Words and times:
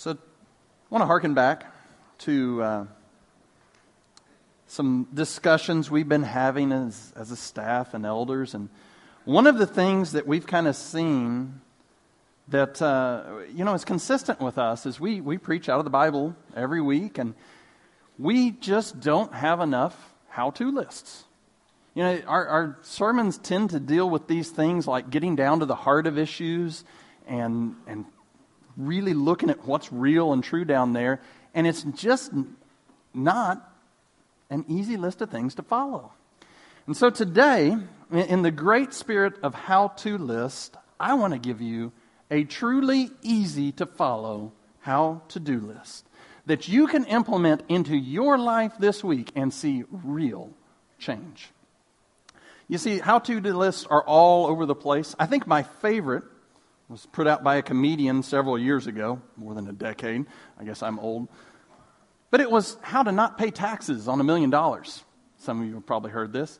So, 0.00 0.12
I 0.12 0.16
want 0.88 1.02
to 1.02 1.06
harken 1.06 1.34
back 1.34 1.74
to 2.20 2.62
uh, 2.62 2.84
some 4.66 5.06
discussions 5.12 5.90
we've 5.90 6.08
been 6.08 6.22
having 6.22 6.72
as, 6.72 7.12
as 7.16 7.30
a 7.30 7.36
staff 7.36 7.92
and 7.92 8.06
elders. 8.06 8.54
And 8.54 8.70
one 9.26 9.46
of 9.46 9.58
the 9.58 9.66
things 9.66 10.12
that 10.12 10.26
we've 10.26 10.46
kind 10.46 10.66
of 10.66 10.74
seen 10.74 11.60
that, 12.48 12.80
uh, 12.80 13.40
you 13.54 13.62
know, 13.62 13.74
is 13.74 13.84
consistent 13.84 14.40
with 14.40 14.56
us 14.56 14.86
is 14.86 14.98
we, 14.98 15.20
we 15.20 15.36
preach 15.36 15.68
out 15.68 15.80
of 15.80 15.84
the 15.84 15.90
Bible 15.90 16.34
every 16.56 16.80
week, 16.80 17.18
and 17.18 17.34
we 18.18 18.52
just 18.52 19.00
don't 19.00 19.34
have 19.34 19.60
enough 19.60 20.14
how 20.30 20.48
to 20.52 20.72
lists. 20.72 21.24
You 21.92 22.04
know, 22.04 22.22
our, 22.26 22.46
our 22.46 22.78
sermons 22.80 23.36
tend 23.36 23.68
to 23.68 23.78
deal 23.78 24.08
with 24.08 24.28
these 24.28 24.48
things 24.48 24.86
like 24.86 25.10
getting 25.10 25.36
down 25.36 25.60
to 25.60 25.66
the 25.66 25.74
heart 25.74 26.06
of 26.06 26.16
issues 26.16 26.84
and, 27.26 27.74
and 27.86 28.06
really 28.86 29.14
looking 29.14 29.50
at 29.50 29.64
what's 29.66 29.92
real 29.92 30.32
and 30.32 30.42
true 30.42 30.64
down 30.64 30.92
there. 30.92 31.20
And 31.54 31.66
it's 31.66 31.82
just 31.82 32.32
not 33.14 33.66
an 34.50 34.64
easy 34.68 34.96
list 34.96 35.20
of 35.20 35.30
things 35.30 35.54
to 35.56 35.62
follow. 35.62 36.12
And 36.86 36.96
so 36.96 37.10
today, 37.10 37.76
in 38.10 38.42
the 38.42 38.50
great 38.50 38.92
spirit 38.92 39.34
of 39.42 39.54
how 39.54 39.88
to 39.98 40.18
list, 40.18 40.76
I 40.98 41.14
want 41.14 41.32
to 41.32 41.38
give 41.38 41.60
you 41.60 41.92
a 42.30 42.44
truly 42.44 43.10
easy 43.22 43.72
to 43.72 43.86
follow 43.86 44.52
how 44.80 45.22
to 45.28 45.40
do 45.40 45.60
list 45.60 46.06
that 46.46 46.66
you 46.68 46.86
can 46.86 47.04
implement 47.04 47.62
into 47.68 47.94
your 47.96 48.38
life 48.38 48.72
this 48.78 49.04
week 49.04 49.30
and 49.36 49.52
see 49.52 49.84
real 49.90 50.50
change. 50.98 51.50
You 52.66 52.78
see, 52.78 52.98
how 52.98 53.18
to 53.20 53.40
do 53.40 53.52
lists 53.52 53.86
are 53.88 54.02
all 54.02 54.46
over 54.46 54.66
the 54.66 54.74
place. 54.74 55.14
I 55.18 55.26
think 55.26 55.46
my 55.46 55.62
favorite 55.62 56.24
was 56.90 57.06
put 57.06 57.28
out 57.28 57.44
by 57.44 57.56
a 57.56 57.62
comedian 57.62 58.24
several 58.24 58.58
years 58.58 58.88
ago, 58.88 59.22
more 59.36 59.54
than 59.54 59.68
a 59.68 59.72
decade. 59.72 60.26
I 60.58 60.64
guess 60.64 60.82
I'm 60.82 60.98
old. 60.98 61.28
But 62.32 62.40
it 62.40 62.50
was 62.50 62.76
how 62.82 63.04
to 63.04 63.12
not 63.12 63.38
pay 63.38 63.52
taxes 63.52 64.08
on 64.08 64.20
a 64.20 64.24
million 64.24 64.50
dollars. 64.50 65.04
Some 65.38 65.62
of 65.62 65.68
you 65.68 65.74
have 65.74 65.86
probably 65.86 66.10
heard 66.10 66.32
this. 66.32 66.58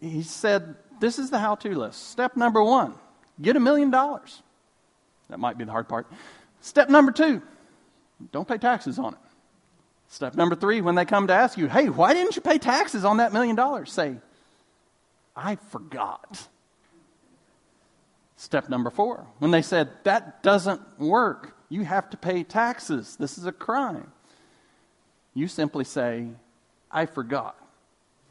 He 0.00 0.22
said, 0.22 0.76
This 1.00 1.18
is 1.18 1.30
the 1.30 1.40
how 1.40 1.56
to 1.56 1.76
list. 1.76 2.10
Step 2.10 2.36
number 2.36 2.62
one 2.62 2.94
get 3.42 3.56
a 3.56 3.60
million 3.60 3.90
dollars. 3.90 4.42
That 5.28 5.38
might 5.38 5.58
be 5.58 5.64
the 5.64 5.72
hard 5.72 5.88
part. 5.88 6.06
Step 6.60 6.88
number 6.88 7.10
two 7.10 7.42
don't 8.32 8.48
pay 8.48 8.58
taxes 8.58 8.98
on 8.98 9.14
it. 9.14 9.20
Step 10.08 10.36
number 10.36 10.54
three 10.54 10.80
when 10.80 10.94
they 10.94 11.04
come 11.04 11.26
to 11.26 11.34
ask 11.34 11.58
you, 11.58 11.68
Hey, 11.68 11.88
why 11.88 12.14
didn't 12.14 12.36
you 12.36 12.42
pay 12.42 12.58
taxes 12.58 13.04
on 13.04 13.16
that 13.16 13.32
million 13.32 13.56
dollars? 13.56 13.92
Say, 13.92 14.16
I 15.34 15.56
forgot. 15.56 16.48
Step 18.36 18.68
number 18.68 18.90
four, 18.90 19.26
when 19.38 19.50
they 19.50 19.62
said, 19.62 19.88
that 20.04 20.42
doesn't 20.42 20.80
work, 20.98 21.56
you 21.68 21.84
have 21.84 22.10
to 22.10 22.16
pay 22.16 22.42
taxes, 22.42 23.16
this 23.16 23.38
is 23.38 23.46
a 23.46 23.52
crime, 23.52 24.12
you 25.34 25.48
simply 25.48 25.84
say, 25.84 26.28
I 26.90 27.06
forgot. 27.06 27.56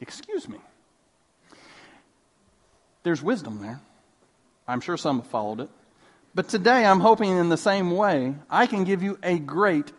Excuse 0.00 0.48
me. 0.48 0.58
There's 3.02 3.22
wisdom 3.22 3.60
there. 3.60 3.80
I'm 4.68 4.80
sure 4.80 4.96
some 4.96 5.20
have 5.20 5.28
followed 5.28 5.60
it. 5.60 5.70
But 6.34 6.48
today 6.48 6.84
I'm 6.84 7.00
hoping 7.00 7.30
in 7.30 7.48
the 7.48 7.56
same 7.56 7.92
way, 7.92 8.34
I 8.50 8.66
can 8.66 8.84
give 8.84 9.02
you 9.02 9.18
a 9.22 9.38
great, 9.38 9.92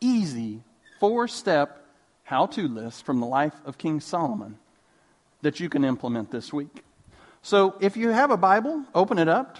easy, 0.00 0.62
four 0.98 1.28
step 1.28 1.84
how 2.24 2.46
to 2.46 2.66
list 2.66 3.04
from 3.04 3.20
the 3.20 3.26
life 3.26 3.54
of 3.64 3.78
King 3.78 4.00
Solomon 4.00 4.58
that 5.42 5.60
you 5.60 5.68
can 5.68 5.84
implement 5.84 6.30
this 6.30 6.52
week. 6.52 6.82
So 7.42 7.74
if 7.80 7.96
you 7.96 8.10
have 8.10 8.30
a 8.30 8.36
Bible, 8.36 8.84
open 8.94 9.18
it 9.18 9.28
up. 9.28 9.58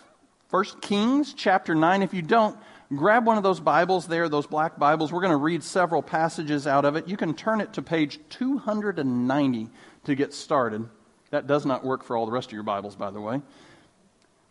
First 0.49 0.81
Kings 0.81 1.35
chapter 1.35 1.75
9. 1.75 2.03
If 2.03 2.15
you 2.15 2.23
don't, 2.23 2.57
grab 2.95 3.27
one 3.27 3.37
of 3.37 3.43
those 3.43 3.59
Bibles 3.59 4.07
there, 4.07 4.29
those 4.29 4.47
black 4.47 4.79
Bibles. 4.79 5.13
We're 5.13 5.21
going 5.21 5.33
to 5.33 5.37
read 5.37 5.65
several 5.65 6.01
passages 6.01 6.69
out 6.69 6.85
of 6.85 6.95
it. 6.95 7.09
You 7.09 7.17
can 7.17 7.35
turn 7.35 7.61
it 7.61 7.73
to 7.73 7.83
page 7.83 8.21
290 8.31 9.69
to 10.05 10.15
get 10.15 10.33
started. 10.33 10.89
That 11.31 11.48
does 11.48 11.67
not 11.67 11.85
work 11.85 12.05
for 12.05 12.17
all 12.17 12.25
the 12.25 12.33
rest 12.33 12.51
of 12.51 12.53
your 12.53 12.63
Bibles, 12.63 12.95
by 12.95 13.11
the 13.11 13.21
way. 13.21 13.42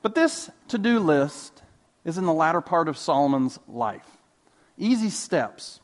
But 0.02 0.14
this 0.14 0.50
to 0.68 0.78
do 0.78 1.00
list 1.00 1.62
is 2.04 2.18
in 2.18 2.26
the 2.26 2.34
latter 2.34 2.60
part 2.60 2.90
of 2.90 2.98
Solomon's 2.98 3.60
life. 3.66 4.06
Easy 4.78 5.10
steps. 5.10 5.80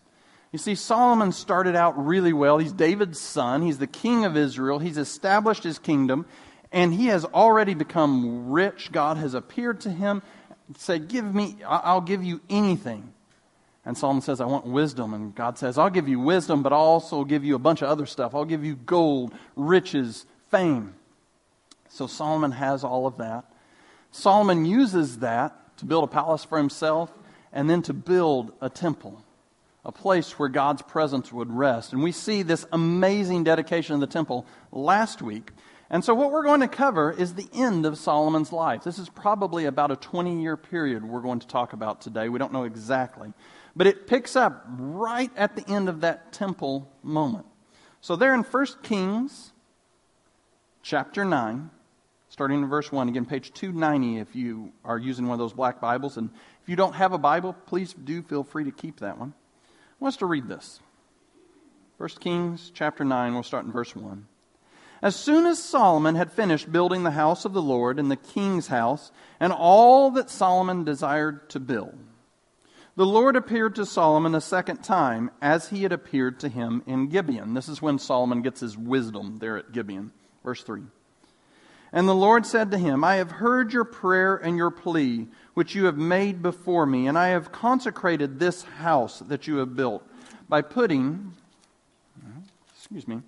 You 0.51 0.59
see, 0.59 0.75
Solomon 0.75 1.31
started 1.31 1.77
out 1.77 2.03
really 2.03 2.33
well. 2.33 2.57
He's 2.57 2.73
David's 2.73 3.21
son, 3.21 3.61
he's 3.61 3.77
the 3.77 3.87
king 3.87 4.25
of 4.25 4.35
Israel, 4.35 4.79
he's 4.79 4.97
established 4.97 5.63
his 5.63 5.77
kingdom, 5.77 6.25
and 6.77 6.93
he 6.93 7.07
has 7.07 7.25
already 7.25 7.73
become 7.73 8.51
rich. 8.51 8.91
God 8.91 9.17
has 9.17 9.33
appeared 9.33 9.81
to 9.81 9.89
him, 9.89 10.21
said, 10.77 11.07
Give 11.07 11.33
me, 11.33 11.57
I'll 11.65 12.01
give 12.01 12.23
you 12.23 12.39
anything. 12.51 13.13
And 13.83 13.97
Solomon 13.97 14.21
says, 14.21 14.39
I 14.39 14.45
want 14.45 14.67
wisdom. 14.67 15.15
And 15.15 15.33
God 15.33 15.57
says, 15.57 15.79
I'll 15.79 15.89
give 15.89 16.07
you 16.07 16.19
wisdom, 16.19 16.61
but 16.61 16.71
I'll 16.71 16.79
also 16.79 17.23
give 17.23 17.43
you 17.43 17.55
a 17.55 17.59
bunch 17.59 17.81
of 17.81 17.89
other 17.89 18.05
stuff. 18.05 18.35
I'll 18.35 18.45
give 18.45 18.63
you 18.63 18.75
gold, 18.75 19.33
riches, 19.55 20.27
fame. 20.51 20.93
So 21.89 22.05
Solomon 22.05 22.51
has 22.51 22.83
all 22.83 23.07
of 23.07 23.17
that. 23.17 23.45
Solomon 24.11 24.63
uses 24.63 25.17
that 25.17 25.77
to 25.77 25.85
build 25.85 26.03
a 26.03 26.07
palace 26.07 26.43
for 26.43 26.59
himself 26.59 27.11
and 27.51 27.67
then 27.67 27.81
to 27.83 27.93
build 27.93 28.51
a 28.61 28.69
temple, 28.69 29.23
a 29.83 29.91
place 29.91 30.37
where 30.37 30.49
God's 30.49 30.83
presence 30.83 31.33
would 31.33 31.51
rest. 31.51 31.91
And 31.91 32.03
we 32.03 32.11
see 32.11 32.43
this 32.43 32.67
amazing 32.71 33.45
dedication 33.45 33.95
of 33.95 33.99
the 33.99 34.05
temple 34.05 34.45
last 34.71 35.23
week. 35.23 35.53
And 35.89 36.03
so, 36.03 36.13
what 36.13 36.31
we're 36.31 36.43
going 36.43 36.59
to 36.59 36.67
cover 36.67 37.11
is 37.11 37.33
the 37.33 37.47
end 37.53 37.85
of 37.85 37.97
Solomon's 37.97 38.51
life. 38.51 38.83
This 38.83 38.99
is 38.99 39.07
probably 39.07 39.65
about 39.65 39.89
a 39.89 39.95
20 39.95 40.41
year 40.41 40.57
period 40.57 41.03
we're 41.03 41.21
going 41.21 41.39
to 41.39 41.47
talk 41.47 41.73
about 41.73 42.01
today. 42.01 42.27
We 42.27 42.39
don't 42.39 42.51
know 42.51 42.63
exactly. 42.63 43.33
But 43.75 43.87
it 43.87 44.07
picks 44.07 44.35
up 44.35 44.65
right 44.67 45.31
at 45.37 45.55
the 45.55 45.67
end 45.69 45.87
of 45.87 46.01
that 46.01 46.33
temple 46.33 46.91
moment. 47.03 47.45
So, 48.01 48.17
there 48.17 48.33
in 48.33 48.43
1 48.43 48.65
Kings 48.83 49.53
chapter 50.81 51.23
9, 51.23 51.69
starting 52.29 52.63
in 52.63 52.67
verse 52.67 52.91
1, 52.91 53.07
again, 53.07 53.25
page 53.25 53.53
290 53.53 54.19
if 54.19 54.35
you 54.35 54.73
are 54.83 54.97
using 54.97 55.27
one 55.27 55.35
of 55.35 55.39
those 55.39 55.53
black 55.53 55.79
Bibles. 55.79 56.17
And 56.17 56.31
if 56.61 56.67
you 56.67 56.75
don't 56.75 56.93
have 56.93 57.13
a 57.13 57.17
Bible, 57.17 57.53
please 57.65 57.93
do 57.93 58.21
feel 58.21 58.43
free 58.43 58.65
to 58.65 58.71
keep 58.71 58.99
that 58.99 59.17
one. 59.17 59.33
I 59.69 60.03
want 60.03 60.15
us 60.15 60.17
to 60.17 60.25
read 60.25 60.49
this. 60.49 60.81
1 61.97 62.09
Kings 62.19 62.71
chapter 62.73 63.05
9, 63.05 63.33
we'll 63.33 63.43
start 63.43 63.65
in 63.65 63.71
verse 63.71 63.95
1. 63.95 64.27
As 65.01 65.15
soon 65.15 65.45
as 65.45 65.63
Solomon 65.63 66.15
had 66.15 66.31
finished 66.31 66.71
building 66.71 67.03
the 67.03 67.11
house 67.11 67.45
of 67.45 67.53
the 67.53 67.61
Lord 67.61 67.99
and 67.99 68.09
the 68.09 68.15
king's 68.15 68.67
house, 68.67 69.11
and 69.39 69.53
all 69.53 70.11
that 70.11 70.29
Solomon 70.29 70.83
desired 70.83 71.49
to 71.51 71.59
build, 71.59 71.97
the 72.95 73.05
Lord 73.05 73.35
appeared 73.35 73.75
to 73.75 73.85
Solomon 73.85 74.33
a 74.33 74.41
second 74.41 74.77
time, 74.77 75.29
as 75.39 75.69
he 75.69 75.83
had 75.83 75.91
appeared 75.91 76.39
to 76.39 76.49
him 76.49 76.81
in 76.87 77.09
Gibeon. 77.09 77.53
This 77.53 77.69
is 77.69 77.79
when 77.79 77.99
Solomon 77.99 78.41
gets 78.41 78.59
his 78.59 78.75
wisdom 78.75 79.37
there 79.37 79.57
at 79.57 79.71
Gibeon. 79.71 80.11
Verse 80.43 80.63
3. 80.63 80.81
And 81.93 82.07
the 82.07 82.15
Lord 82.15 82.45
said 82.45 82.71
to 82.71 82.77
him, 82.77 83.03
I 83.03 83.15
have 83.15 83.31
heard 83.31 83.71
your 83.71 83.85
prayer 83.85 84.35
and 84.35 84.57
your 84.57 84.71
plea, 84.71 85.27
which 85.53 85.75
you 85.75 85.85
have 85.85 85.97
made 85.97 86.41
before 86.41 86.87
me, 86.87 87.07
and 87.07 87.17
I 87.17 87.29
have 87.29 87.51
consecrated 87.51 88.39
this 88.39 88.63
house 88.63 89.19
that 89.19 89.47
you 89.47 89.57
have 89.57 89.75
built 89.75 90.03
by 90.49 90.63
putting, 90.63 91.33
excuse 92.75 93.07
me, 93.07 93.21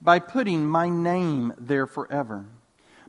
by 0.00 0.18
putting 0.18 0.66
my 0.66 0.88
name 0.88 1.52
there 1.58 1.86
forever. 1.86 2.46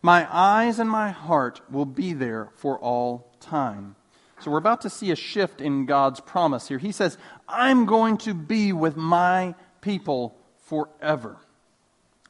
My 0.02 0.28
eyes 0.32 0.80
and 0.80 0.90
my 0.90 1.12
heart 1.12 1.62
will 1.72 1.86
be 1.86 2.14
there 2.14 2.50
for 2.56 2.80
all 2.80 3.34
time. 3.40 3.96
So 4.40 4.52
we're 4.52 4.60
about 4.60 4.82
to 4.82 4.90
see 4.90 5.12
a 5.12 5.16
shift 5.16 5.62
in 5.62 5.86
God's 5.86 6.20
promise 6.20 6.68
here. 6.68 6.78
He 6.78 6.92
says, 6.92 7.18
I'm 7.48 7.86
going 7.86 8.18
to 8.20 8.34
be 8.34 8.72
with 8.72 8.96
my 8.96 9.56
people 9.82 10.38
forever. 10.66 11.38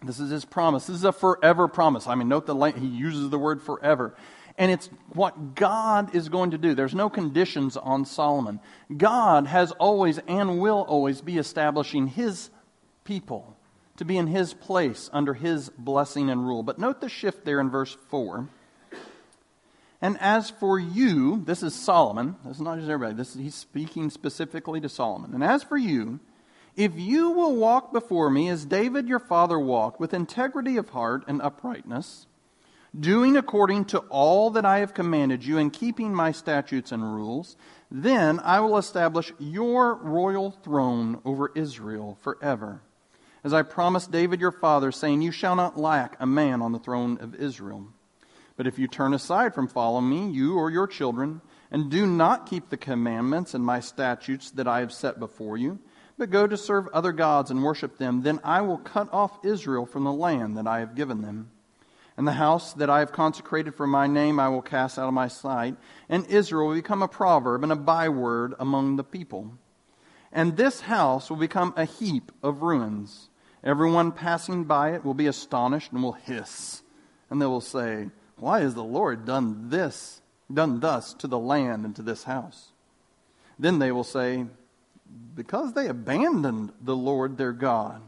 This 0.04 0.20
is 0.20 0.30
his 0.30 0.46
promise. 0.46 0.88
This 0.88 0.98
is 0.98 1.04
a 1.04 1.12
forever 1.12 1.68
promise. 1.68 2.08
I 2.08 2.16
mean, 2.16 2.30
note 2.30 2.46
the 2.46 2.56
he 2.72 2.88
uses 2.88 3.30
the 3.30 3.40
word 3.40 3.62
forever. 3.62 4.16
And 4.58 4.72
it's 4.72 4.90
what 5.14 5.56
God 5.56 6.16
is 6.16 6.30
going 6.30 6.52
to 6.52 6.58
do. 6.58 6.74
There's 6.74 6.96
no 6.96 7.10
conditions 7.10 7.78
on 7.78 8.06
Solomon. 8.06 8.60
God 8.96 9.48
has 9.48 9.72
always 9.74 10.18
and 10.28 10.60
will 10.60 10.86
always 10.88 11.22
be 11.22 11.38
establishing 11.38 12.08
his 12.08 12.50
people 13.04 13.57
to 13.98 14.06
be 14.06 14.18
in 14.18 14.28
his 14.28 14.54
place 14.54 15.10
under 15.12 15.34
his 15.34 15.70
blessing 15.70 16.30
and 16.30 16.48
rule. 16.48 16.64
But 16.64 16.80
note 16.80 17.02
the 17.02 17.10
shift 17.10 17.46
there 17.46 17.60
in 17.60 17.70
verse 17.70 17.98
4. 18.10 18.48
And 20.02 20.18
as 20.22 20.52
for 20.52 20.80
you, 20.80 21.44
this 21.44 21.64
is 21.64 21.74
Solomon. 21.74 22.36
This 22.46 22.58
is 22.58 22.62
not 22.62 22.78
just 22.78 22.90
everybody. 22.90 23.16
This 23.16 23.36
is, 23.36 23.42
he's 23.42 23.56
speaking 23.56 24.12
specifically 24.12 24.80
to 24.82 24.90
Solomon. 24.90 25.34
And 25.34 25.44
as 25.44 25.64
for 25.64 25.78
you, 25.78 26.20
if 26.76 26.92
you 26.96 27.32
will 27.32 27.56
walk 27.56 27.92
before 27.92 28.30
me 28.30 28.50
as 28.50 28.66
David 28.66 29.08
your 29.08 29.20
father 29.20 29.60
walked, 29.60 30.00
with 30.00 30.14
integrity 30.14 30.78
of 30.78 30.90
heart 30.90 31.24
and 31.28 31.42
uprightness, 31.42 32.28
doing 32.98 33.36
according 33.36 33.86
to 33.86 34.00
all 34.10 34.52
that 34.52 34.66
I 34.66 34.80
have 34.80 34.94
commanded 34.94 35.44
you, 35.44 35.58
and 35.58 35.74
keeping 35.74 36.14
my 36.14 36.32
statutes 36.32 36.92
and 36.92 37.16
rules, 37.16 37.58
then 37.90 38.40
I 38.42 38.60
will 38.60 38.78
establish 38.78 39.34
your 39.40 39.96
royal 39.96 40.52
throne 40.52 41.20
over 41.26 41.52
Israel 41.56 42.20
forever 42.22 42.82
as 43.48 43.54
I 43.54 43.62
promised 43.62 44.12
David 44.12 44.42
your 44.42 44.52
father, 44.52 44.92
saying, 44.92 45.22
You 45.22 45.32
shall 45.32 45.56
not 45.56 45.80
lack 45.80 46.18
a 46.20 46.26
man 46.26 46.62
on 46.62 46.74
the 46.74 46.80
throne 46.80 47.18
of 47.22 47.34
Israel. 47.34 47.88
But 48.58 48.68
if 48.68 48.78
you 48.78 48.90
turn 48.90 49.14
aside 49.14 49.56
from 49.56 49.70
following 49.70 50.10
me, 50.10 50.30
you 50.30 50.58
or 50.58 50.70
your 50.70 50.86
children, 50.86 51.40
and 51.72 51.90
do 51.90 52.06
not 52.06 52.50
keep 52.50 52.70
the 52.70 52.76
commandments 52.76 53.54
and 53.54 53.64
my 53.64 53.80
statutes 53.80 54.52
that 54.52 54.68
I 54.68 54.82
have 54.82 54.92
set 54.92 55.18
before 55.18 55.56
you, 55.56 55.80
but 56.18 56.30
go 56.30 56.46
to 56.46 56.58
serve 56.58 56.90
other 56.90 57.14
gods 57.14 57.50
and 57.50 57.64
worship 57.64 57.98
them, 57.98 58.22
then 58.22 58.42
I 58.44 58.60
will 58.60 58.80
cut 58.80 59.08
off 59.14 59.46
Israel 59.46 59.86
from 59.86 60.04
the 60.04 60.12
land 60.12 60.58
that 60.58 60.68
I 60.68 60.80
have 60.80 60.94
given 60.94 61.22
them. 61.22 61.50
And 62.18 62.28
the 62.28 62.34
house 62.34 62.74
that 62.74 62.90
I 62.90 63.00
have 63.00 63.14
consecrated 63.14 63.76
for 63.76 63.88
my 63.88 64.08
name 64.08 64.42
I 64.42 64.50
will 64.50 64.62
cast 64.62 65.00
out 65.00 65.08
of 65.08 65.14
my 65.14 65.30
sight, 65.30 65.78
and 66.10 66.26
Israel 66.26 66.68
will 66.68 66.76
become 66.76 67.02
a 67.02 67.08
proverb 67.08 67.64
and 67.64 67.72
a 67.72 67.78
byword 67.78 68.56
among 68.60 68.98
the 68.98 69.06
people. 69.06 69.54
And 70.34 70.58
this 70.58 70.82
house 70.82 71.30
will 71.30 71.38
become 71.38 71.74
a 71.78 71.86
heap 71.86 72.34
of 72.44 72.62
ruins. 72.62 73.30
Everyone 73.64 74.12
passing 74.12 74.64
by 74.66 74.94
it 74.94 75.04
will 75.04 75.14
be 75.14 75.28
astonished 75.28 75.92
and 75.92 76.04
will 76.04 76.14
hiss, 76.14 76.82
and 77.30 77.42
they 77.42 77.46
will 77.46 77.62
say, 77.62 78.10
Why 78.38 78.62
has 78.62 78.76
the 78.76 78.84
Lord 78.84 79.26
done 79.26 79.70
this? 79.70 80.22
done 80.54 80.80
thus 80.80 81.14
to 81.16 81.28
the 81.28 81.40
land 81.40 81.86
and 81.86 81.96
to 81.96 82.02
this 82.02 82.24
house. 82.24 82.72
Then 83.60 83.80
they 83.80 83.92
will 83.92 84.04
say, 84.04 84.46
Because 85.36 85.74
they 85.74 85.88
abandoned 85.88 86.72
the 86.82 86.96
Lord 86.96 87.38
their 87.38 87.54
God, 87.54 88.02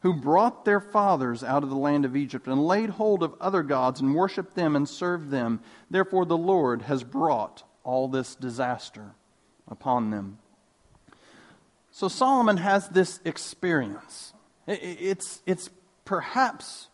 who 0.00 0.14
brought 0.14 0.64
their 0.64 0.80
fathers 0.80 1.42
out 1.42 1.62
of 1.62 1.70
the 1.70 1.76
land 1.76 2.04
of 2.04 2.16
Egypt 2.16 2.46
and 2.46 2.66
laid 2.66 2.90
hold 2.90 3.22
of 3.22 3.34
other 3.40 3.62
gods 3.62 4.00
and 4.00 4.14
worshipped 4.14 4.54
them 4.54 4.76
and 4.76 4.88
served 4.88 5.30
them, 5.30 5.60
therefore 5.90 6.26
the 6.26 6.36
Lord 6.36 6.82
has 6.82 7.02
brought 7.02 7.64
all 7.82 8.08
this 8.08 8.34
disaster 8.34 9.14
upon 9.66 10.10
them. 10.10 10.38
So 11.90 12.08
Solomon 12.08 12.58
has 12.58 12.88
this 12.88 13.20
experience. 13.24 14.33
It's, 14.66 15.40
it's 15.46 15.70
perhaps 16.04 16.88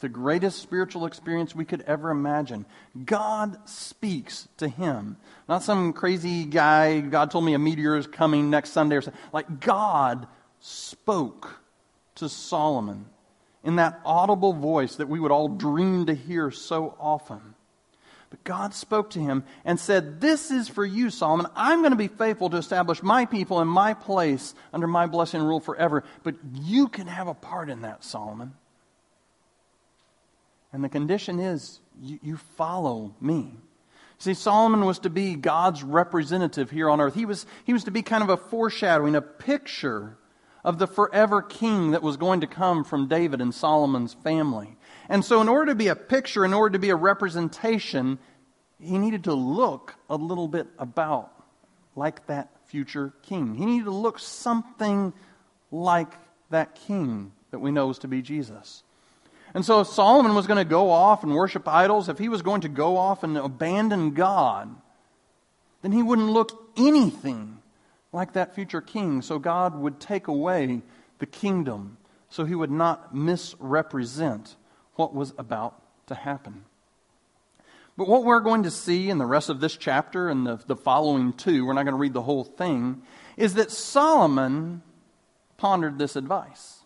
the 0.00 0.08
greatest 0.08 0.60
spiritual 0.60 1.06
experience 1.06 1.54
we 1.54 1.64
could 1.64 1.80
ever 1.82 2.10
imagine. 2.10 2.66
God 3.04 3.56
speaks 3.68 4.48
to 4.58 4.68
him. 4.68 5.16
Not 5.48 5.62
some 5.62 5.92
crazy 5.92 6.44
guy, 6.44 7.00
God 7.00 7.30
told 7.30 7.44
me 7.44 7.54
a 7.54 7.58
meteor 7.58 7.96
is 7.96 8.06
coming 8.06 8.50
next 8.50 8.70
Sunday 8.70 8.96
or 8.96 9.02
something. 9.02 9.20
Like 9.32 9.60
God 9.60 10.26
spoke 10.60 11.60
to 12.16 12.28
Solomon 12.28 13.06
in 13.64 13.76
that 13.76 14.00
audible 14.04 14.52
voice 14.52 14.96
that 14.96 15.08
we 15.08 15.20
would 15.20 15.30
all 15.30 15.48
dream 15.48 16.06
to 16.06 16.14
hear 16.14 16.50
so 16.50 16.96
often. 16.98 17.54
But 18.32 18.44
God 18.44 18.72
spoke 18.72 19.10
to 19.10 19.20
him 19.20 19.44
and 19.62 19.78
said, 19.78 20.22
This 20.22 20.50
is 20.50 20.66
for 20.66 20.86
you, 20.86 21.10
Solomon. 21.10 21.48
I'm 21.54 21.80
going 21.80 21.90
to 21.90 21.96
be 21.96 22.08
faithful 22.08 22.48
to 22.48 22.56
establish 22.56 23.02
my 23.02 23.26
people 23.26 23.60
in 23.60 23.68
my 23.68 23.92
place 23.92 24.54
under 24.72 24.86
my 24.86 25.06
blessing 25.06 25.40
and 25.40 25.48
rule 25.48 25.60
forever. 25.60 26.02
But 26.22 26.36
you 26.54 26.88
can 26.88 27.08
have 27.08 27.28
a 27.28 27.34
part 27.34 27.68
in 27.68 27.82
that, 27.82 28.02
Solomon. 28.02 28.54
And 30.72 30.82
the 30.82 30.88
condition 30.88 31.40
is 31.40 31.80
you, 32.00 32.18
you 32.22 32.36
follow 32.56 33.14
me. 33.20 33.52
See, 34.16 34.32
Solomon 34.32 34.86
was 34.86 35.00
to 35.00 35.10
be 35.10 35.34
God's 35.34 35.82
representative 35.82 36.70
here 36.70 36.88
on 36.88 37.02
earth. 37.02 37.14
He 37.14 37.26
was, 37.26 37.44
he 37.66 37.74
was 37.74 37.84
to 37.84 37.90
be 37.90 38.00
kind 38.00 38.22
of 38.22 38.30
a 38.30 38.38
foreshadowing, 38.38 39.14
a 39.14 39.20
picture 39.20 40.16
of 40.64 40.78
the 40.78 40.86
forever 40.86 41.42
king 41.42 41.90
that 41.90 42.02
was 42.02 42.16
going 42.16 42.40
to 42.40 42.46
come 42.46 42.82
from 42.82 43.08
David 43.08 43.42
and 43.42 43.54
Solomon's 43.54 44.14
family. 44.14 44.78
And 45.12 45.22
so, 45.22 45.42
in 45.42 45.48
order 45.50 45.72
to 45.72 45.74
be 45.74 45.88
a 45.88 45.94
picture, 45.94 46.42
in 46.42 46.54
order 46.54 46.72
to 46.72 46.78
be 46.78 46.88
a 46.88 46.96
representation, 46.96 48.18
he 48.80 48.96
needed 48.96 49.24
to 49.24 49.34
look 49.34 49.94
a 50.08 50.16
little 50.16 50.48
bit 50.48 50.68
about 50.78 51.30
like 51.94 52.26
that 52.28 52.48
future 52.64 53.12
king. 53.20 53.54
He 53.54 53.66
needed 53.66 53.84
to 53.84 53.90
look 53.90 54.18
something 54.18 55.12
like 55.70 56.14
that 56.48 56.76
king 56.86 57.32
that 57.50 57.58
we 57.58 57.70
know 57.70 57.90
is 57.90 57.98
to 57.98 58.08
be 58.08 58.22
Jesus. 58.22 58.84
And 59.52 59.66
so 59.66 59.80
if 59.80 59.88
Solomon 59.88 60.34
was 60.34 60.46
going 60.46 60.56
to 60.56 60.64
go 60.64 60.90
off 60.90 61.22
and 61.22 61.34
worship 61.34 61.68
idols, 61.68 62.08
if 62.08 62.16
he 62.16 62.30
was 62.30 62.40
going 62.40 62.62
to 62.62 62.70
go 62.70 62.96
off 62.96 63.22
and 63.22 63.36
abandon 63.36 64.12
God, 64.14 64.74
then 65.82 65.92
he 65.92 66.02
wouldn't 66.02 66.30
look 66.30 66.72
anything 66.74 67.58
like 68.12 68.32
that 68.32 68.54
future 68.54 68.80
king. 68.80 69.20
So 69.20 69.38
God 69.38 69.78
would 69.78 70.00
take 70.00 70.26
away 70.26 70.80
the 71.18 71.26
kingdom 71.26 71.98
so 72.30 72.46
he 72.46 72.54
would 72.54 72.70
not 72.70 73.14
misrepresent 73.14 74.56
what 74.94 75.14
was 75.14 75.32
about 75.38 75.80
to 76.06 76.14
happen. 76.14 76.64
But 77.96 78.08
what 78.08 78.24
we're 78.24 78.40
going 78.40 78.62
to 78.62 78.70
see 78.70 79.10
in 79.10 79.18
the 79.18 79.26
rest 79.26 79.48
of 79.48 79.60
this 79.60 79.76
chapter 79.76 80.28
and 80.28 80.46
the, 80.46 80.60
the 80.66 80.76
following 80.76 81.32
two, 81.32 81.66
we're 81.66 81.74
not 81.74 81.84
going 81.84 81.94
to 81.94 82.00
read 82.00 82.14
the 82.14 82.22
whole 82.22 82.44
thing, 82.44 83.02
is 83.36 83.54
that 83.54 83.70
Solomon 83.70 84.82
pondered 85.58 85.98
this 85.98 86.16
advice. 86.16 86.80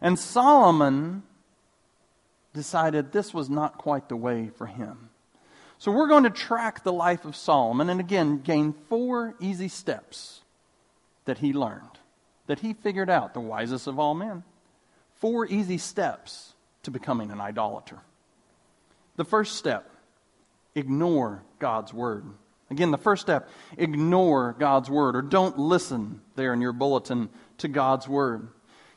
And 0.00 0.18
Solomon 0.18 1.22
decided 2.54 3.12
this 3.12 3.34
was 3.34 3.50
not 3.50 3.78
quite 3.78 4.08
the 4.08 4.16
way 4.16 4.50
for 4.56 4.66
him. 4.66 5.10
So 5.78 5.92
we're 5.92 6.08
going 6.08 6.24
to 6.24 6.30
track 6.30 6.82
the 6.82 6.92
life 6.92 7.26
of 7.26 7.36
Solomon 7.36 7.90
and 7.90 8.00
again 8.00 8.40
gain 8.40 8.74
four 8.88 9.34
easy 9.40 9.68
steps 9.68 10.40
that 11.26 11.38
he 11.38 11.52
learned, 11.52 11.98
that 12.46 12.60
he 12.60 12.72
figured 12.72 13.10
out, 13.10 13.34
the 13.34 13.40
wisest 13.40 13.86
of 13.86 13.98
all 13.98 14.14
men. 14.14 14.42
Four 15.16 15.46
easy 15.46 15.76
steps 15.76 16.54
to 16.86 16.90
becoming 16.90 17.30
an 17.32 17.40
idolater. 17.40 17.98
The 19.16 19.24
first 19.24 19.56
step 19.56 19.90
ignore 20.74 21.42
God's 21.58 21.92
word. 21.92 22.24
Again, 22.70 22.92
the 22.92 22.98
first 22.98 23.22
step 23.22 23.48
ignore 23.76 24.54
God's 24.58 24.88
word 24.88 25.16
or 25.16 25.22
don't 25.22 25.58
listen 25.58 26.20
there 26.36 26.52
in 26.52 26.60
your 26.60 26.72
bulletin 26.72 27.28
to 27.58 27.68
God's 27.68 28.08
word. 28.08 28.48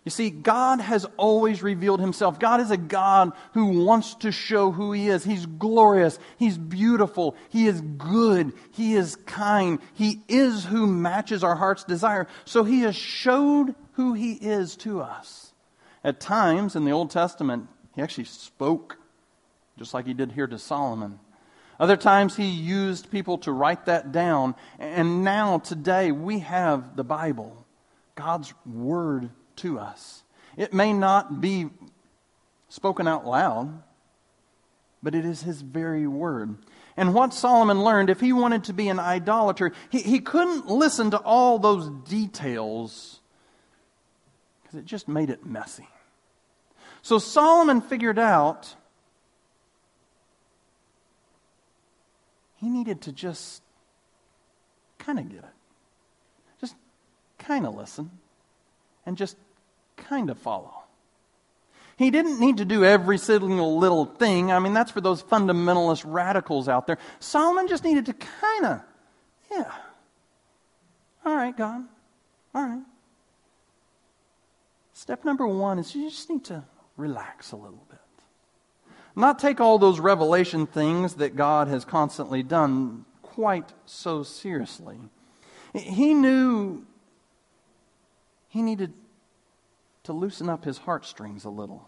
You 0.06 0.12
see, 0.12 0.30
God 0.30 0.82
has 0.82 1.06
always 1.18 1.64
revealed 1.64 2.00
himself. 2.00 2.40
God 2.40 2.62
is 2.62 2.72
a 2.72 2.78
God 2.78 3.34
who 3.54 3.84
wants 3.84 4.16
to 4.16 4.32
show 4.32 4.72
who 4.72 4.92
he 4.92 5.08
is. 5.08 5.24
He's 5.24 5.46
glorious. 5.46 6.20
He's 6.38 6.58
beautiful. 6.58 7.36
He 7.50 7.68
is 7.68 7.82
good. 7.82 8.54
He 8.72 8.94
is 8.94 9.16
kind. 9.26 9.80
He 9.96 10.22
is 10.28 10.64
who 10.64 10.86
matches 10.86 11.44
our 11.44 11.56
heart's 11.56 11.84
desire. 11.84 12.28
So 12.46 12.64
he 12.64 12.82
has 12.82 12.96
showed 12.96 13.74
who 13.94 14.14
he 14.14 14.34
is 14.34 14.76
to 14.78 15.02
us. 15.02 15.54
At 16.04 16.20
times 16.20 16.76
in 16.76 16.86
the 16.86 16.92
Old 16.92 17.12
Testament, 17.12 17.68
he 18.00 18.04
actually 18.04 18.24
spoke, 18.24 18.98
just 19.78 19.94
like 19.94 20.08
he 20.08 20.14
did 20.14 20.32
here 20.32 20.48
to 20.48 20.58
Solomon. 20.58 21.20
Other 21.82 21.98
times 21.98 22.38
he 22.38 22.48
used 22.48 23.12
people 23.12 23.40
to 23.40 23.52
write 23.52 23.88
that 23.88 24.14
down. 24.14 24.56
And 24.80 25.26
now, 25.26 25.58
today, 25.58 26.14
we 26.14 26.40
have 26.40 26.96
the 26.96 27.04
Bible, 27.04 27.66
God's 28.16 28.54
Word 28.66 29.32
to 29.58 29.80
us. 29.80 30.24
It 30.56 30.74
may 30.74 30.94
not 30.94 31.42
be 31.42 31.70
spoken 32.70 33.06
out 33.06 33.28
loud, 33.28 33.84
but 35.04 35.14
it 35.14 35.26
is 35.26 35.42
his 35.42 35.60
very 35.62 36.08
word. 36.08 36.56
And 36.96 37.14
what 37.14 37.34
Solomon 37.34 37.84
learned, 37.84 38.10
if 38.10 38.22
he 38.22 38.32
wanted 38.32 38.64
to 38.66 38.74
be 38.74 38.88
an 38.88 39.00
idolater, 39.00 39.74
he, 39.90 40.00
he 40.00 40.20
couldn't 40.22 40.68
listen 40.68 41.12
to 41.12 41.18
all 41.18 41.60
those 41.60 41.90
details 42.10 43.20
because 44.62 44.80
it 44.80 44.86
just 44.86 45.10
made 45.10 45.30
it 45.30 45.46
messy. 45.46 45.88
So 47.02 47.18
Solomon 47.18 47.82
figured 47.82 48.20
out 48.20 48.76
he 52.56 52.70
needed 52.70 53.02
to 53.02 53.12
just 53.12 53.62
kind 54.98 55.20
of 55.20 55.30
get 55.30 55.40
it. 55.40 55.46
Just 56.60 56.76
kind 57.38 57.66
of 57.66 57.76
listen 57.76 58.12
and 59.06 59.18
just 59.18 59.38
kind 59.96 60.30
of 60.30 60.38
follow. 60.38 60.74
He 61.98 62.12
didn't 62.12 62.40
need 62.40 62.58
to 62.58 62.66
do 62.66 62.86
every 62.86 63.18
single 63.18 63.78
little 63.78 64.06
thing. 64.06 64.52
I 64.52 64.60
mean, 64.60 64.74
that's 64.74 64.92
for 64.92 65.02
those 65.02 65.22
fundamentalist 65.22 66.04
radicals 66.06 66.70
out 66.70 66.88
there. 66.88 66.98
Solomon 67.20 67.68
just 67.68 67.84
needed 67.84 68.06
to 68.06 68.14
kind 68.14 68.66
of, 68.66 68.82
yeah. 69.52 69.72
All 71.26 71.36
right, 71.36 71.56
God. 71.56 71.84
All 72.56 72.64
right. 72.64 72.84
Step 74.94 75.26
number 75.26 75.48
one 75.48 75.80
is 75.80 75.94
you 75.94 76.10
just 76.10 76.30
need 76.30 76.46
to 76.46 76.64
relax 77.00 77.52
a 77.52 77.56
little 77.56 77.86
bit. 77.90 78.00
Not 79.16 79.40
take 79.40 79.60
all 79.60 79.80
those 79.80 80.00
revelation 80.00 80.68
things 80.68 81.16
that 81.16 81.36
God 81.36 81.68
has 81.68 81.84
constantly 81.86 82.44
done 82.44 83.06
quite 83.22 83.74
so 83.86 84.24
seriously. 84.24 84.98
He 85.74 86.14
knew 86.14 86.86
he 88.48 88.62
needed 88.62 88.94
to 90.04 90.14
loosen 90.14 90.50
up 90.50 90.66
his 90.66 90.80
heartstrings 90.80 91.46
a 91.46 91.50
little. 91.50 91.88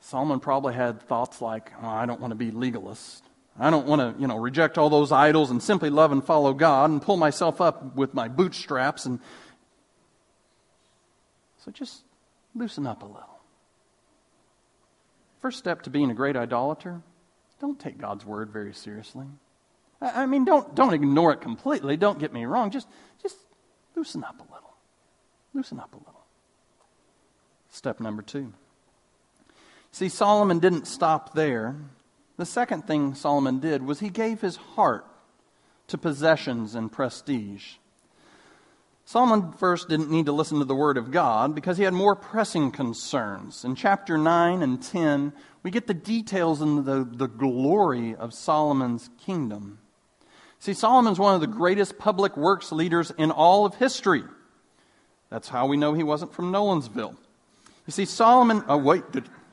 Solomon 0.00 0.40
probably 0.40 0.74
had 0.74 1.02
thoughts 1.02 1.40
like, 1.40 1.70
oh, 1.82 1.86
I 1.86 2.06
don't 2.06 2.20
want 2.20 2.32
to 2.32 2.36
be 2.36 2.50
legalist. 2.50 3.22
I 3.58 3.70
don't 3.70 3.86
want 3.86 4.00
to, 4.00 4.20
you 4.20 4.26
know, 4.26 4.38
reject 4.38 4.78
all 4.78 4.88
those 4.88 5.12
idols 5.12 5.50
and 5.50 5.62
simply 5.62 5.90
love 5.90 6.12
and 6.12 6.24
follow 6.24 6.54
God 6.54 6.90
and 6.90 7.02
pull 7.02 7.16
myself 7.16 7.60
up 7.60 7.94
with 7.94 8.14
my 8.14 8.26
bootstraps 8.26 9.06
and 9.06 9.20
so 11.64 11.70
just 11.70 12.02
loosen 12.54 12.86
up 12.86 13.02
a 13.02 13.06
little. 13.06 13.40
First 15.40 15.58
step 15.58 15.82
to 15.82 15.90
being 15.90 16.10
a 16.10 16.14
great 16.14 16.36
idolater, 16.36 17.02
don't 17.60 17.78
take 17.78 17.98
God's 17.98 18.24
word 18.24 18.50
very 18.50 18.74
seriously. 18.74 19.26
I 20.00 20.26
mean, 20.26 20.44
don't, 20.44 20.74
don't 20.74 20.94
ignore 20.94 21.32
it 21.32 21.40
completely. 21.40 21.96
Don't 21.96 22.18
get 22.18 22.32
me 22.32 22.46
wrong. 22.46 22.70
Just, 22.70 22.88
just 23.22 23.36
loosen 23.94 24.24
up 24.24 24.38
a 24.38 24.52
little. 24.54 24.74
Loosen 25.52 25.78
up 25.78 25.92
a 25.92 25.98
little. 25.98 26.24
Step 27.68 28.00
number 28.00 28.22
two 28.22 28.52
See, 29.92 30.08
Solomon 30.08 30.60
didn't 30.60 30.86
stop 30.86 31.34
there. 31.34 31.76
The 32.36 32.46
second 32.46 32.86
thing 32.86 33.14
Solomon 33.14 33.58
did 33.58 33.84
was 33.84 34.00
he 34.00 34.08
gave 34.08 34.40
his 34.40 34.56
heart 34.56 35.04
to 35.88 35.98
possessions 35.98 36.74
and 36.74 36.92
prestige. 36.92 37.74
Solomon 39.10 39.50
first 39.50 39.88
didn't 39.88 40.08
need 40.08 40.26
to 40.26 40.32
listen 40.32 40.60
to 40.60 40.64
the 40.64 40.72
word 40.72 40.96
of 40.96 41.10
God 41.10 41.52
because 41.52 41.76
he 41.76 41.82
had 41.82 41.92
more 41.92 42.14
pressing 42.14 42.70
concerns. 42.70 43.64
In 43.64 43.74
chapter 43.74 44.16
9 44.16 44.62
and 44.62 44.80
10, 44.80 45.32
we 45.64 45.72
get 45.72 45.88
the 45.88 45.94
details 45.94 46.60
and 46.60 46.84
the, 46.84 47.04
the 47.10 47.26
glory 47.26 48.14
of 48.14 48.32
Solomon's 48.32 49.10
kingdom. 49.18 49.80
See, 50.60 50.74
Solomon's 50.74 51.18
one 51.18 51.34
of 51.34 51.40
the 51.40 51.48
greatest 51.48 51.98
public 51.98 52.36
works 52.36 52.70
leaders 52.70 53.10
in 53.18 53.32
all 53.32 53.66
of 53.66 53.74
history. 53.74 54.22
That's 55.28 55.48
how 55.48 55.66
we 55.66 55.76
know 55.76 55.92
he 55.92 56.04
wasn't 56.04 56.32
from 56.32 56.52
Nolensville. 56.52 57.16
You 57.88 57.90
see, 57.90 58.04
Solomon, 58.04 58.62
oh, 58.68 58.76
wait, 58.76 59.02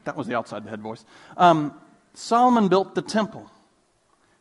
that 0.04 0.16
was 0.16 0.28
the 0.28 0.38
outside 0.38 0.66
the 0.66 0.70
head 0.70 0.82
voice. 0.82 1.04
Um, 1.36 1.74
Solomon 2.14 2.68
built 2.68 2.94
the 2.94 3.02
temple. 3.02 3.50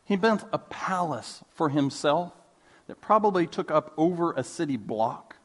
He 0.05 0.17
built 0.17 0.45
a 0.53 0.59
palace 0.59 1.43
for 1.55 1.71
himself 1.71 2.35
that 2.87 3.01
probably 3.01 3.47
took 3.47 3.71
up 3.71 3.93
over 3.97 4.33
a 4.33 4.45
city 4.45 4.77
block. 4.77 5.37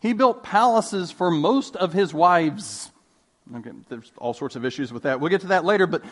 He 0.00 0.12
built 0.12 0.42
palaces 0.42 1.10
for 1.10 1.30
most 1.30 1.76
of 1.76 1.92
his 1.92 2.12
wives. 2.12 2.90
Okay, 3.54 3.70
there's 3.88 4.10
all 4.18 4.34
sorts 4.34 4.56
of 4.56 4.64
issues 4.64 4.92
with 4.92 5.04
that. 5.04 5.20
We'll 5.20 5.30
get 5.30 5.42
to 5.42 5.48
that 5.48 5.64
later, 5.64 5.86
but 5.86 6.02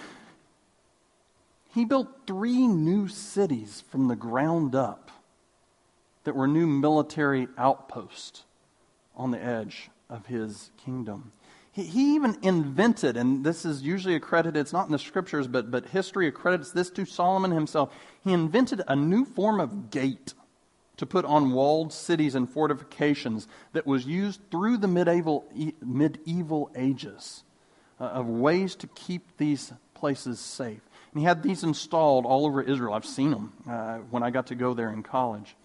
he 1.75 1.85
built 1.85 2.09
three 2.27 2.67
new 2.67 3.09
cities 3.09 3.83
from 3.91 4.09
the 4.09 4.17
ground 4.17 4.75
up 4.75 5.11
that 6.25 6.35
were 6.35 6.47
new 6.47 6.67
military 6.67 7.49
outposts 7.57 8.45
on 9.17 9.31
the 9.31 9.43
edge 9.43 9.91
of 10.09 10.27
his 10.27 10.71
kingdom. 10.85 11.33
He, 11.73 11.85
he 11.85 12.15
even 12.15 12.39
invented, 12.43 13.17
and 13.17 13.45
this 13.45 13.65
is 13.65 13.83
usually 13.83 14.17
accredited, 14.17 14.61
it's 14.61 14.73
not 14.73 14.87
in 14.87 14.93
the 14.93 14.99
scriptures, 14.99 15.47
but, 15.47 15.71
but 15.71 15.87
history 15.87 16.27
accredits 16.27 16.73
this 16.73 16.91
to 16.91 17.05
Solomon 17.05 17.53
himself. 17.53 17.93
He 18.25 18.33
invented 18.33 18.83
a 18.89 18.97
new 18.97 19.25
form 19.25 19.61
of 19.61 19.91
gate 19.91 20.35
to 21.01 21.07
put 21.07 21.25
on 21.25 21.53
walled 21.53 21.95
cities 21.95 22.35
and 22.35 22.47
fortifications 22.47 23.49
that 23.73 23.87
was 23.87 24.05
used 24.05 24.39
through 24.51 24.77
the 24.77 24.87
medieval, 24.87 25.51
medieval 25.81 26.71
ages 26.77 27.43
uh, 27.99 28.05
of 28.05 28.27
ways 28.27 28.75
to 28.75 28.87
keep 28.89 29.39
these 29.39 29.73
places 29.95 30.39
safe. 30.39 30.83
And 31.13 31.21
he 31.21 31.27
had 31.27 31.43
these 31.43 31.65
installed 31.65 32.27
all 32.27 32.45
over 32.45 32.61
Israel. 32.61 32.93
I've 32.93 33.07
seen 33.07 33.31
them 33.31 33.55
uh, 33.67 33.95
when 34.11 34.23
I 34.23 34.29
got 34.29 34.49
to 34.49 34.55
go 34.55 34.75
there 34.75 34.93
in 34.93 35.03
college. 35.03 35.57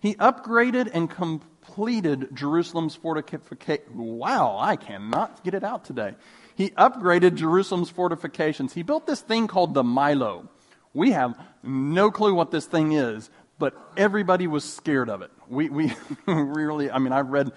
He 0.00 0.14
upgraded 0.14 0.88
and 0.94 1.10
completed 1.10 2.30
Jerusalem's 2.32 2.94
fortifications. 2.94 3.90
Wow, 3.94 4.56
I 4.58 4.76
cannot 4.76 5.44
get 5.44 5.52
it 5.52 5.64
out 5.64 5.84
today. 5.84 6.14
He 6.54 6.70
upgraded 6.70 7.34
Jerusalem's 7.34 7.90
fortifications. 7.90 8.72
He 8.72 8.82
built 8.82 9.06
this 9.06 9.20
thing 9.20 9.48
called 9.48 9.74
the 9.74 9.82
Millo. 9.82 10.48
We 10.94 11.10
have 11.10 11.38
no 11.62 12.10
clue 12.10 12.34
what 12.34 12.50
this 12.50 12.64
thing 12.64 12.92
is, 12.92 13.28
but 13.58 13.74
everybody 13.96 14.46
was 14.46 14.64
scared 14.64 15.10
of 15.10 15.22
it. 15.22 15.30
We, 15.48 15.68
we 15.68 15.92
really, 16.26 16.90
I 16.90 16.98
mean, 16.98 17.12
I 17.12 17.20
read 17.20 17.52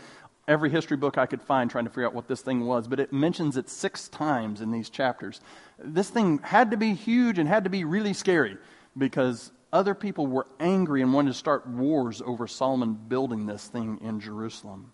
every 0.48 0.70
history 0.70 0.98
book 0.98 1.18
I 1.18 1.26
could 1.26 1.42
find 1.42 1.70
trying 1.70 1.86
to 1.86 1.90
figure 1.90 2.06
out 2.06 2.14
what 2.14 2.28
this 2.28 2.42
thing 2.42 2.66
was, 2.66 2.88
but 2.88 3.00
it 3.00 3.14
mentions 3.14 3.58
it 3.58 3.70
six 3.70 4.08
times 4.08 4.62
in 4.62 4.72
these 4.72 4.90
chapters. 4.90 5.42
This 5.80 6.10
thing 6.10 6.40
had 6.40 6.72
to 6.72 6.78
be 6.78 6.94
huge 6.94 7.38
and 7.38 7.48
had 7.48 7.64
to 7.64 7.70
be 7.70 7.84
really 7.84 8.14
scary 8.14 8.58
because 8.98 9.52
other 9.72 9.96
people 9.96 10.28
were 10.28 10.48
angry 10.60 11.02
and 11.02 11.14
wanted 11.14 11.30
to 11.30 11.38
start 11.38 11.68
wars 11.68 12.22
over 12.26 12.48
Solomon 12.48 12.94
building 12.94 13.46
this 13.46 13.68
thing 13.68 14.00
in 14.04 14.20
Jerusalem. 14.20 14.92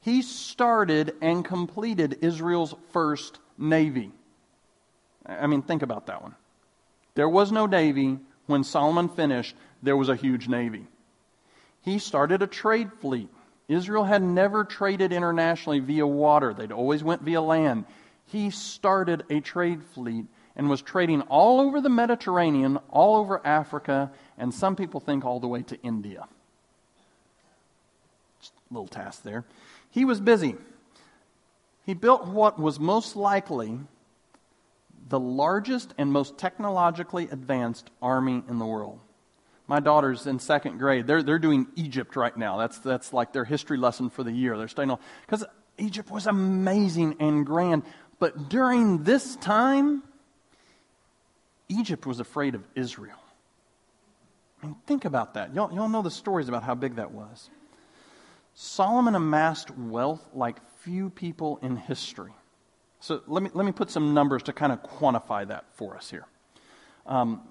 He 0.00 0.22
started 0.22 1.14
and 1.20 1.44
completed 1.44 2.18
Israel's 2.20 2.74
first 2.92 3.40
navy. 3.56 4.12
I 5.26 5.46
mean, 5.46 5.62
think 5.62 5.82
about 5.82 6.06
that 6.06 6.22
one. 6.22 6.34
There 7.14 7.28
was 7.28 7.50
no 7.50 7.66
navy 7.66 8.18
when 8.48 8.64
Solomon 8.64 9.08
finished, 9.08 9.54
there 9.82 9.96
was 9.96 10.08
a 10.08 10.16
huge 10.16 10.48
navy. 10.48 10.86
He 11.82 11.98
started 11.98 12.42
a 12.42 12.46
trade 12.46 12.92
fleet. 13.00 13.28
Israel 13.68 14.04
had 14.04 14.22
never 14.22 14.64
traded 14.64 15.12
internationally 15.12 15.78
via 15.80 16.06
water, 16.06 16.54
they'd 16.54 16.72
always 16.72 17.04
went 17.04 17.22
via 17.22 17.40
land. 17.40 17.84
He 18.26 18.50
started 18.50 19.24
a 19.30 19.40
trade 19.40 19.82
fleet 19.94 20.26
and 20.56 20.68
was 20.68 20.82
trading 20.82 21.22
all 21.22 21.60
over 21.60 21.80
the 21.80 21.88
Mediterranean, 21.88 22.78
all 22.90 23.16
over 23.16 23.40
Africa, 23.46 24.10
and 24.36 24.52
some 24.52 24.74
people 24.74 25.00
think 25.00 25.24
all 25.24 25.40
the 25.40 25.46
way 25.46 25.62
to 25.62 25.80
India. 25.82 26.26
Just 28.40 28.52
a 28.70 28.74
little 28.74 28.88
task 28.88 29.22
there. 29.22 29.44
He 29.90 30.04
was 30.04 30.20
busy. 30.20 30.56
He 31.86 31.94
built 31.94 32.26
what 32.26 32.58
was 32.58 32.80
most 32.80 33.16
likely 33.16 33.78
the 35.08 35.20
largest 35.20 35.94
and 35.98 36.12
most 36.12 36.38
technologically 36.38 37.28
advanced 37.30 37.90
army 38.02 38.42
in 38.48 38.58
the 38.58 38.66
world. 38.66 39.00
My 39.66 39.80
daughter's 39.80 40.26
in 40.26 40.38
second 40.38 40.78
grade. 40.78 41.06
They're, 41.06 41.22
they're 41.22 41.38
doing 41.38 41.66
Egypt 41.76 42.16
right 42.16 42.36
now. 42.36 42.56
That's, 42.56 42.78
that's 42.78 43.12
like 43.12 43.32
their 43.32 43.44
history 43.44 43.76
lesson 43.76 44.10
for 44.10 44.22
the 44.22 44.32
year. 44.32 44.56
They're 44.56 44.68
studying 44.68 44.90
all, 44.90 45.00
because 45.26 45.44
Egypt 45.76 46.10
was 46.10 46.26
amazing 46.26 47.16
and 47.20 47.44
grand. 47.44 47.82
But 48.18 48.48
during 48.48 49.04
this 49.04 49.36
time, 49.36 50.02
Egypt 51.68 52.06
was 52.06 52.18
afraid 52.18 52.54
of 52.54 52.62
Israel. 52.74 53.18
I 54.62 54.66
mean, 54.66 54.76
think 54.86 55.04
about 55.04 55.34
that. 55.34 55.54
Y'all, 55.54 55.72
y'all 55.72 55.88
know 55.88 56.02
the 56.02 56.10
stories 56.10 56.48
about 56.48 56.62
how 56.62 56.74
big 56.74 56.96
that 56.96 57.12
was. 57.12 57.50
Solomon 58.54 59.14
amassed 59.14 59.70
wealth 59.70 60.26
like 60.34 60.56
few 60.80 61.10
people 61.10 61.58
in 61.62 61.76
history. 61.76 62.32
So 63.00 63.22
let 63.26 63.42
me, 63.42 63.50
let 63.54 63.64
me 63.64 63.72
put 63.72 63.90
some 63.90 64.14
numbers 64.14 64.42
to 64.44 64.52
kind 64.52 64.72
of 64.72 64.82
quantify 64.82 65.46
that 65.48 65.64
for 65.74 65.96
us 65.96 66.10
here. 66.10 66.26
Um, 67.06 67.42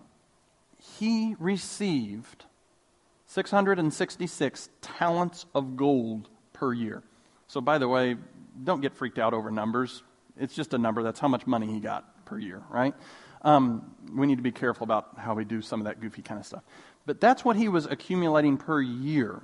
he 1.00 1.36
received 1.40 2.46
666 3.28 4.70
talents 4.82 5.46
of 5.54 5.76
gold 5.76 6.30
per 6.54 6.74
year. 6.74 7.04
So, 7.48 7.62
by 7.62 7.78
the 7.78 7.88
way, 7.88 8.16
don't 8.64 8.82
get 8.82 8.94
freaked 8.94 9.20
out 9.20 9.34
over 9.34 9.52
numbers. 9.52 10.04
It's 10.40 10.56
just 10.56 10.74
a 10.74 10.78
number. 10.78 11.04
That's 11.04 11.20
how 11.20 11.28
much 11.28 11.48
money 11.48 11.68
he 11.68 11.80
got 11.80 12.26
per 12.26 12.38
year, 12.38 12.62
right? 12.70 12.94
Um, 13.42 13.96
we 14.14 14.28
need 14.28 14.38
to 14.38 14.42
be 14.44 14.52
careful 14.52 14.84
about 14.84 15.18
how 15.18 15.34
we 15.34 15.46
do 15.46 15.62
some 15.62 15.80
of 15.80 15.86
that 15.86 16.02
goofy 16.02 16.22
kind 16.22 16.40
of 16.40 16.46
stuff. 16.46 16.64
But 17.06 17.22
that's 17.22 17.46
what 17.46 17.56
he 17.56 17.70
was 17.70 17.86
accumulating 17.86 18.58
per 18.58 18.82
year. 18.82 19.42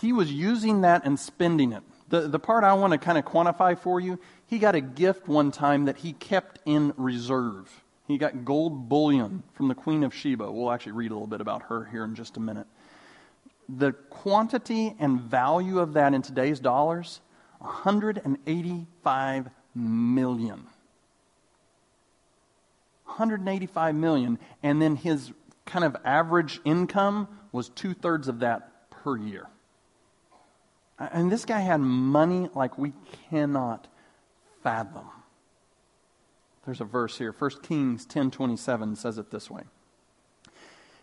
He 0.00 0.12
was 0.12 0.32
using 0.32 0.82
that 0.82 1.04
and 1.04 1.18
spending 1.18 1.72
it. 1.72 1.82
The, 2.08 2.22
the 2.28 2.38
part 2.38 2.64
I 2.64 2.72
want 2.74 2.92
to 2.92 2.98
kind 2.98 3.18
of 3.18 3.24
quantify 3.24 3.78
for 3.78 4.00
you, 4.00 4.18
he 4.48 4.58
got 4.58 4.74
a 4.74 4.80
gift 4.80 5.28
one 5.28 5.52
time 5.52 5.84
that 5.84 5.98
he 5.98 6.14
kept 6.14 6.58
in 6.64 6.94
reserve. 6.96 7.84
He 8.06 8.16
got 8.16 8.46
gold 8.46 8.88
bullion 8.88 9.42
from 9.52 9.68
the 9.68 9.74
Queen 9.74 10.02
of 10.02 10.14
Sheba. 10.14 10.50
We'll 10.50 10.72
actually 10.72 10.92
read 10.92 11.10
a 11.10 11.14
little 11.14 11.26
bit 11.26 11.42
about 11.42 11.64
her 11.64 11.84
here 11.84 12.04
in 12.04 12.14
just 12.14 12.38
a 12.38 12.40
minute. 12.40 12.66
The 13.68 13.92
quantity 13.92 14.96
and 14.98 15.20
value 15.20 15.78
of 15.78 15.92
that 15.92 16.14
in 16.14 16.22
today's 16.22 16.60
dollars 16.60 17.20
185 17.58 19.50
million. 19.74 20.66
185 23.04 23.94
million. 23.94 24.38
And 24.62 24.80
then 24.80 24.96
his 24.96 25.30
kind 25.66 25.84
of 25.84 25.94
average 26.04 26.60
income 26.64 27.28
was 27.52 27.68
two 27.68 27.92
thirds 27.92 28.28
of 28.28 28.40
that 28.40 28.90
per 28.90 29.18
year. 29.18 29.46
And 30.98 31.30
this 31.30 31.44
guy 31.44 31.60
had 31.60 31.80
money 31.80 32.48
like 32.54 32.78
we 32.78 32.94
cannot 33.28 33.86
fathom. 34.68 35.08
There's 36.66 36.82
a 36.82 36.84
verse 36.84 37.16
here. 37.16 37.32
1 37.32 37.62
Kings 37.62 38.04
10:27 38.04 38.96
says 38.96 39.16
it 39.16 39.30
this 39.30 39.50
way. 39.50 39.62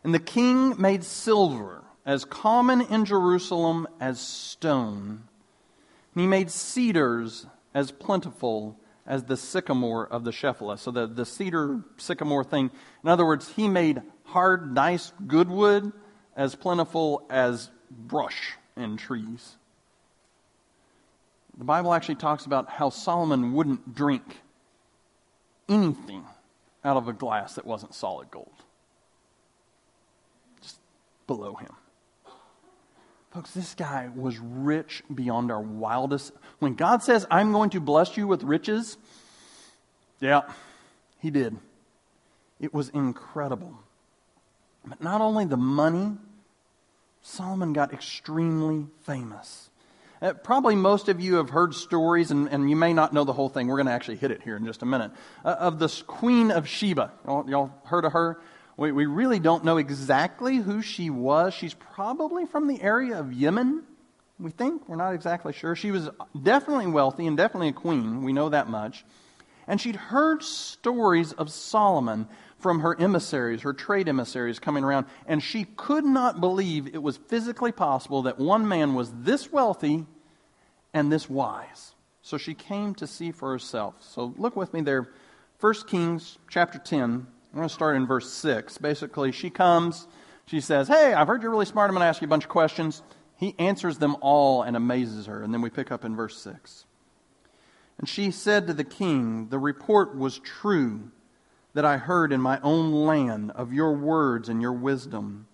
And 0.04 0.14
the 0.14 0.20
king 0.20 0.80
made 0.80 1.04
silver 1.04 1.84
as 2.06 2.26
common 2.26 2.82
in 2.82 3.06
Jerusalem 3.06 3.88
as 4.00 4.20
stone. 4.20 5.24
And 6.14 6.22
he 6.22 6.28
made 6.28 6.52
cedars 6.52 7.48
as 7.74 7.90
plentiful 7.90 8.80
as 9.08 9.24
the 9.24 9.36
sycamore 9.36 10.06
of 10.06 10.26
the 10.26 10.32
Shephelah. 10.32 10.78
So 10.78 10.92
the, 10.92 11.08
the 11.08 11.26
cedar 11.26 11.84
sycamore 11.98 12.44
thing, 12.44 12.70
in 13.04 13.10
other 13.10 13.26
words, 13.26 13.50
he 13.50 13.68
made 13.68 14.04
hard, 14.26 14.76
nice, 14.76 15.12
good 15.26 15.50
wood 15.50 15.92
as 16.36 16.54
plentiful 16.54 17.26
as 17.32 17.72
brush 17.90 18.54
and 18.76 19.00
trees. 19.00 19.58
The 21.58 21.64
Bible 21.64 21.94
actually 21.94 22.16
talks 22.16 22.46
about 22.46 22.70
how 22.70 22.90
Solomon 22.90 23.54
wouldn't 23.54 23.96
drink 23.96 24.42
anything 25.70 26.26
out 26.84 26.98
of 26.98 27.08
a 27.08 27.14
glass 27.14 27.56
that 27.56 27.66
wasn't 27.66 27.94
solid 27.94 28.30
gold. 28.30 28.52
Just 30.62 30.80
below 31.28 31.56
him. 31.56 31.72
Folks, 33.32 33.52
this 33.52 33.74
guy 33.74 34.10
was 34.16 34.38
rich 34.40 35.04
beyond 35.14 35.52
our 35.52 35.62
wildest. 35.62 36.32
When 36.60 36.76
God 36.76 37.04
says, 37.04 37.26
I'm 37.30 37.52
going 37.52 37.70
to 37.72 37.82
bless 37.82 38.16
you 38.16 38.28
with 38.28 38.44
riches, 38.44 38.98
yeah, 40.22 40.42
he 41.20 41.32
did. 41.32 41.58
It 42.60 42.74
was 42.74 42.90
incredible. 42.90 43.78
But 44.86 45.02
not 45.02 45.20
only 45.20 45.46
the 45.46 45.58
money, 45.58 46.18
Solomon 47.22 47.74
got 47.74 47.92
extremely 47.92 48.88
famous. 49.04 49.70
Uh, 50.26 50.34
probably 50.34 50.76
most 50.76 51.08
of 51.08 51.22
you 51.22 51.36
have 51.36 51.52
heard 51.52 51.76
stories, 51.76 52.32
and, 52.32 52.50
and 52.50 52.68
you 52.68 52.76
may 52.76 52.94
not 52.94 53.14
know 53.14 53.24
the 53.24 53.34
whole 53.34 53.48
thing. 53.48 53.68
We're 53.68 53.76
going 53.76 53.86
to 53.86 53.92
actually 53.92 54.18
hit 54.18 54.32
it 54.32 54.42
here 54.42 54.58
in 54.58 54.66
just 54.66 54.82
a 54.82 54.86
minute. 54.86 55.12
Uh, 55.44 55.50
of 55.50 55.78
the 55.78 55.88
Queen 56.08 56.50
of 56.50 56.68
Sheba. 56.68 57.12
Y'all, 57.28 57.48
y'all 57.48 57.72
heard 57.84 58.06
of 58.06 58.14
her? 58.14 58.42
We, 58.76 58.92
we 58.92 59.06
really 59.06 59.38
don't 59.38 59.64
know 59.64 59.78
exactly 59.78 60.56
who 60.58 60.82
she 60.82 61.12
was. 61.12 61.54
She's 61.54 61.76
probably 61.76 62.48
from 62.48 62.68
the 62.68 62.82
area 62.82 63.20
of 63.20 63.34
Yemen, 63.34 63.84
we 64.40 64.50
think. 64.50 64.90
We're 64.90 64.96
not 64.96 65.14
exactly 65.14 65.54
sure. 65.54 65.76
She 65.76 65.92
was 65.92 66.10
definitely 66.42 66.88
wealthy 66.88 67.28
and 67.28 67.38
definitely 67.38 67.68
a 67.68 67.74
queen. 67.74 68.24
We 68.24 68.34
know 68.34 68.50
that 68.50 68.68
much. 68.68 69.06
And 69.68 69.80
she'd 69.80 69.96
heard 69.96 70.42
stories 70.42 71.34
of 71.34 71.52
Solomon 71.52 72.28
from 72.58 72.80
her 72.80 73.00
emissaries, 73.00 73.62
her 73.62 73.74
trade 73.74 74.10
emissaries 74.10 74.58
coming 74.58 74.84
around, 74.84 75.06
and 75.28 75.44
she 75.44 75.66
could 75.76 76.04
not 76.04 76.40
believe 76.40 76.88
it 76.88 77.04
was 77.04 77.18
physically 77.18 77.72
possible 77.72 78.24
that 78.24 78.40
one 78.40 78.68
man 78.68 78.96
was 78.96 79.12
this 79.14 79.52
wealthy 79.52 80.08
and 80.96 81.12
this 81.12 81.30
wise. 81.30 81.94
So 82.24 82.40
she 82.40 82.56
came 82.56 82.96
to 82.96 83.06
see 83.06 83.32
for 83.32 83.52
herself. 83.52 83.96
So 84.00 84.34
look 84.38 84.56
with 84.56 84.74
me 84.74 84.82
there. 84.82 85.10
1 85.60 85.74
Kings 85.88 86.40
chapter 86.50 86.80
10. 86.80 87.04
I'm 87.04 87.28
going 87.54 87.68
to 87.68 87.74
start 87.74 87.98
in 87.98 88.08
verse 88.08 88.32
6. 88.32 88.80
Basically, 88.80 89.32
she 89.32 89.50
comes, 89.50 90.08
she 90.48 90.62
says, 90.62 90.88
Hey, 90.88 91.14
I've 91.14 91.28
heard 91.28 91.44
you're 91.44 91.52
really 91.52 91.66
smart. 91.66 91.90
I'm 91.90 91.96
going 91.96 92.02
to 92.02 92.08
ask 92.08 92.22
you 92.22 92.26
a 92.26 92.30
bunch 92.30 92.46
of 92.46 92.50
questions. 92.50 93.04
He 93.36 93.54
answers 93.60 93.98
them 93.98 94.16
all 94.22 94.64
and 94.64 94.76
amazes 94.76 95.26
her. 95.26 95.44
And 95.44 95.54
then 95.54 95.62
we 95.62 95.70
pick 95.70 95.92
up 95.92 96.06
in 96.06 96.16
verse 96.16 96.42
6. 96.42 96.86
And 97.98 98.08
she 98.10 98.32
said 98.32 98.68
to 98.68 98.74
the 98.74 98.84
king, 98.86 99.50
The 99.50 99.60
report 99.60 100.18
was 100.18 100.40
true 100.40 101.12
that 101.74 101.86
I 101.86 101.98
heard 101.98 102.32
in 102.32 102.40
my 102.40 102.60
own 102.62 102.94
land 102.94 103.52
of 103.52 103.74
your 103.74 103.94
words 103.94 104.48
and 104.48 104.62
your 104.62 104.74
wisdom. 104.74 105.48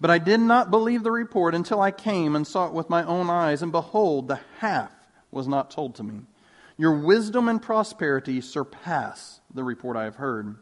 But 0.00 0.10
I 0.10 0.18
did 0.18 0.40
not 0.40 0.70
believe 0.70 1.02
the 1.02 1.10
report 1.10 1.54
until 1.54 1.80
I 1.80 1.90
came 1.90 2.34
and 2.34 2.46
saw 2.46 2.66
it 2.66 2.72
with 2.72 2.88
my 2.88 3.04
own 3.04 3.28
eyes, 3.28 3.60
and 3.60 3.70
behold, 3.70 4.28
the 4.28 4.40
half 4.58 4.92
was 5.30 5.46
not 5.46 5.70
told 5.70 5.94
to 5.96 6.02
me. 6.02 6.22
Your 6.78 6.98
wisdom 6.98 7.48
and 7.48 7.60
prosperity 7.60 8.40
surpass 8.40 9.40
the 9.52 9.62
report 9.62 9.98
I 9.98 10.04
have 10.04 10.16
heard. 10.16 10.56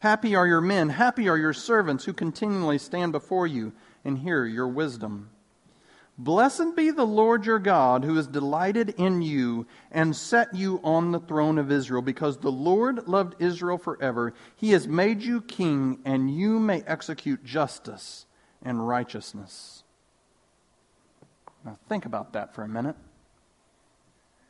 Happy 0.00 0.36
are 0.36 0.46
your 0.46 0.60
men, 0.60 0.90
happy 0.90 1.30
are 1.30 1.38
your 1.38 1.54
servants 1.54 2.04
who 2.04 2.12
continually 2.12 2.76
stand 2.76 3.12
before 3.12 3.46
you 3.46 3.72
and 4.04 4.18
hear 4.18 4.44
your 4.44 4.68
wisdom. 4.68 5.30
Blessed 6.18 6.76
be 6.76 6.90
the 6.90 7.06
Lord 7.06 7.46
your 7.46 7.58
God, 7.58 8.04
who 8.04 8.16
has 8.16 8.26
delighted 8.26 8.90
in 8.98 9.22
you 9.22 9.66
and 9.90 10.14
set 10.14 10.54
you 10.54 10.78
on 10.84 11.10
the 11.10 11.18
throne 11.20 11.56
of 11.56 11.72
Israel, 11.72 12.02
because 12.02 12.36
the 12.36 12.52
Lord 12.52 13.08
loved 13.08 13.34
Israel 13.40 13.78
forever. 13.78 14.34
He 14.54 14.72
has 14.72 14.86
made 14.86 15.22
you 15.22 15.40
king, 15.40 16.00
and 16.04 16.30
you 16.30 16.60
may 16.60 16.82
execute 16.82 17.42
justice 17.42 18.26
and 18.64 18.86
righteousness. 18.86 19.82
Now, 21.64 21.78
think 21.88 22.04
about 22.06 22.32
that 22.34 22.54
for 22.54 22.62
a 22.62 22.68
minute. 22.68 22.96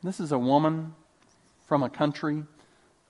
This 0.03 0.19
is 0.19 0.31
a 0.31 0.39
woman 0.39 0.93
from 1.65 1.81
a 1.81 1.89
country, 1.89 2.43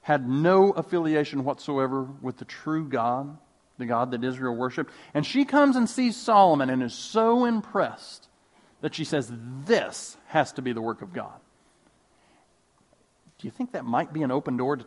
had 0.01 0.29
no 0.29 0.71
affiliation 0.71 1.43
whatsoever 1.43 2.03
with 2.21 2.37
the 2.37 2.45
true 2.45 2.87
God, 2.87 3.37
the 3.77 3.85
God 3.85 4.11
that 4.11 4.23
Israel 4.23 4.55
worshiped. 4.55 4.91
And 5.13 5.25
she 5.25 5.45
comes 5.45 5.75
and 5.75 5.89
sees 5.89 6.15
Solomon 6.15 6.69
and 6.69 6.81
is 6.81 6.93
so 6.93 7.45
impressed 7.45 8.27
that 8.81 8.95
she 8.95 9.03
says, 9.03 9.31
This 9.65 10.15
has 10.27 10.53
to 10.53 10.61
be 10.61 10.71
the 10.71 10.81
work 10.81 11.01
of 11.01 11.11
God. 11.11 11.33
Do 13.39 13.47
you 13.47 13.51
think 13.51 13.73
that 13.73 13.83
might 13.83 14.13
be 14.13 14.23
an 14.23 14.31
open 14.31 14.57
door 14.57 14.77
to, 14.77 14.85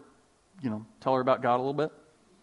you 0.63 0.71
know, 0.71 0.87
tell 1.01 1.15
her 1.15 1.21
about 1.21 1.43
God 1.43 1.57
a 1.57 1.59
little 1.59 1.75
bit? 1.75 1.93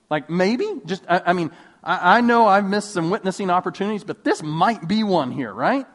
Like 0.10 0.30
maybe? 0.30 0.70
Just, 0.86 1.04
I, 1.10 1.22
I 1.28 1.34
mean, 1.34 1.52
I, 1.86 2.18
I 2.18 2.22
know 2.22 2.48
I've 2.48 2.66
missed 2.66 2.92
some 2.92 3.10
witnessing 3.10 3.50
opportunities, 3.50 4.04
but 4.04 4.24
this 4.24 4.42
might 4.42 4.88
be 4.88 5.04
one 5.04 5.32
here, 5.32 5.54
right? 5.54 5.86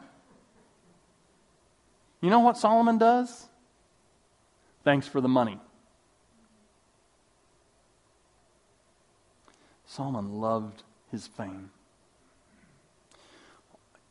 You 2.21 2.29
know 2.29 2.39
what 2.39 2.57
Solomon 2.57 2.97
does? 2.97 3.47
Thanks 4.83 5.07
for 5.07 5.21
the 5.21 5.27
money. 5.27 5.59
Solomon 9.85 10.39
loved 10.39 10.83
his 11.11 11.27
fame. 11.27 11.71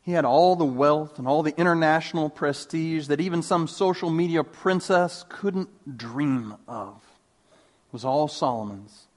He 0.03 0.13
had 0.13 0.25
all 0.25 0.55
the 0.55 0.65
wealth 0.65 1.19
and 1.19 1.27
all 1.27 1.43
the 1.43 1.55
international 1.57 2.29
prestige 2.29 3.07
that 3.07 3.21
even 3.21 3.41
some 3.41 3.67
social 3.67 4.09
media 4.09 4.43
princess 4.43 5.25
couldn't 5.29 5.97
dream 5.97 6.55
of. 6.67 6.95
It 7.87 7.93
was 7.93 8.05
all 8.05 8.27
Solomon's. 8.27 9.07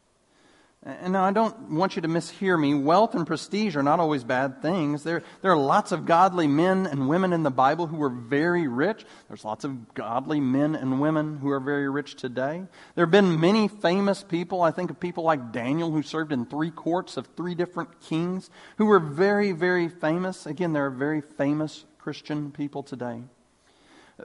And 0.87 1.15
now 1.15 1.25
I 1.25 1.33
don't 1.33 1.71
want 1.71 1.97
you 1.97 2.03
to 2.03 2.09
mishear 2.09 2.61
me. 2.61 2.75
Wealth 2.75 3.15
and 3.15 3.27
prestige 3.27 3.75
are 3.75 3.83
not 3.83 4.01
always 4.01 4.23
bad 4.23 4.61
things. 4.61 5.03
There, 5.03 5.23
there 5.41 5.51
are 5.51 5.57
lots 5.57 5.93
of 5.93 6.05
godly 6.05 6.47
men 6.47 6.87
and 6.87 7.09
women 7.09 7.33
in 7.33 7.43
the 7.43 7.51
Bible 7.51 7.87
who 7.87 7.97
were 7.97 8.11
very 8.11 8.69
rich. 8.69 9.07
There's 9.29 9.47
lots 9.47 9.65
of 9.65 9.95
godly 9.95 10.41
men 10.41 10.75
and 10.75 11.01
women 11.01 11.39
who 11.39 11.49
are 11.49 11.61
very 11.61 11.89
rich 11.89 12.17
today. 12.17 12.65
There 12.97 13.07
have 13.07 13.11
been 13.11 13.41
many 13.41 13.67
famous 13.67 14.23
people. 14.23 14.61
I 14.61 14.73
think 14.73 14.91
of 14.91 15.01
people 15.01 15.25
like 15.25 15.53
Daniel, 15.53 15.91
who 15.91 16.03
served 16.03 16.33
in 16.33 16.45
three 16.45 16.71
courts 16.71 17.17
of 17.17 17.29
three 17.29 17.55
different 17.55 18.03
kings, 18.03 18.51
who 18.77 18.85
were 18.85 19.01
very, 19.01 19.53
very 19.53 19.89
famous. 19.89 20.45
Again, 20.45 20.75
there 20.75 20.85
are 20.85 20.91
very 20.91 21.23
famous 21.23 21.87
Christian 21.97 22.53
people 22.53 22.83
today. 22.83 23.23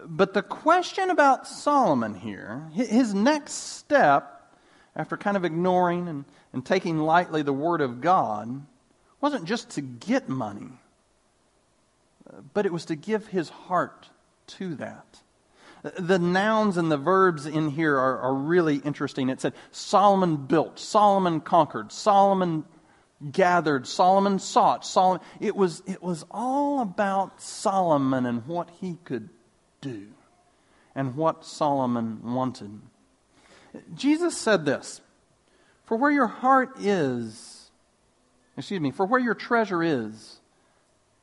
But 0.05 0.33
the 0.33 0.43
question 0.43 1.09
about 1.09 1.47
Solomon 1.47 2.15
here, 2.15 2.69
his 2.73 3.13
next 3.13 3.53
step, 3.53 4.35
after 4.95 5.15
kind 5.15 5.37
of 5.37 5.45
ignoring 5.45 6.09
and 6.09 6.25
and 6.53 6.65
taking 6.65 6.99
lightly 6.99 7.41
the 7.41 7.53
Word 7.53 7.81
of 7.81 8.01
God 8.01 8.65
wasn't 9.21 9.45
just 9.45 9.71
to 9.71 9.81
get 9.81 10.29
money, 10.29 10.69
but 12.53 12.65
it 12.65 12.73
was 12.73 12.85
to 12.85 12.95
give 12.95 13.27
his 13.27 13.49
heart 13.49 14.09
to 14.47 14.75
that. 14.75 15.21
The 15.97 16.19
nouns 16.19 16.77
and 16.77 16.91
the 16.91 16.97
verbs 16.97 17.45
in 17.45 17.69
here 17.69 17.95
are, 17.97 18.19
are 18.19 18.33
really 18.33 18.77
interesting. 18.77 19.29
It 19.29 19.39
said 19.39 19.53
Solomon 19.71 20.35
built, 20.35 20.79
Solomon 20.79 21.39
conquered, 21.39 21.91
Solomon 21.91 22.65
gathered, 23.31 23.87
Solomon 23.87 24.39
sought, 24.39 24.85
Solomon. 24.85 25.21
It 25.39 25.55
was, 25.55 25.81
it 25.85 26.01
was 26.01 26.25
all 26.31 26.81
about 26.81 27.41
Solomon 27.41 28.25
and 28.25 28.45
what 28.45 28.69
he 28.81 28.97
could 29.03 29.29
do 29.81 30.07
and 30.95 31.15
what 31.15 31.45
Solomon 31.45 32.33
wanted. 32.33 32.79
Jesus 33.95 34.37
said 34.37 34.65
this 34.65 35.01
for 35.89 35.97
where 35.97 36.11
your 36.11 36.27
heart 36.27 36.79
is, 36.79 37.71
excuse 38.55 38.79
me, 38.79 38.91
for 38.91 39.07
where 39.07 39.19
your 39.19 39.33
treasure 39.33 39.81
is, 39.81 40.39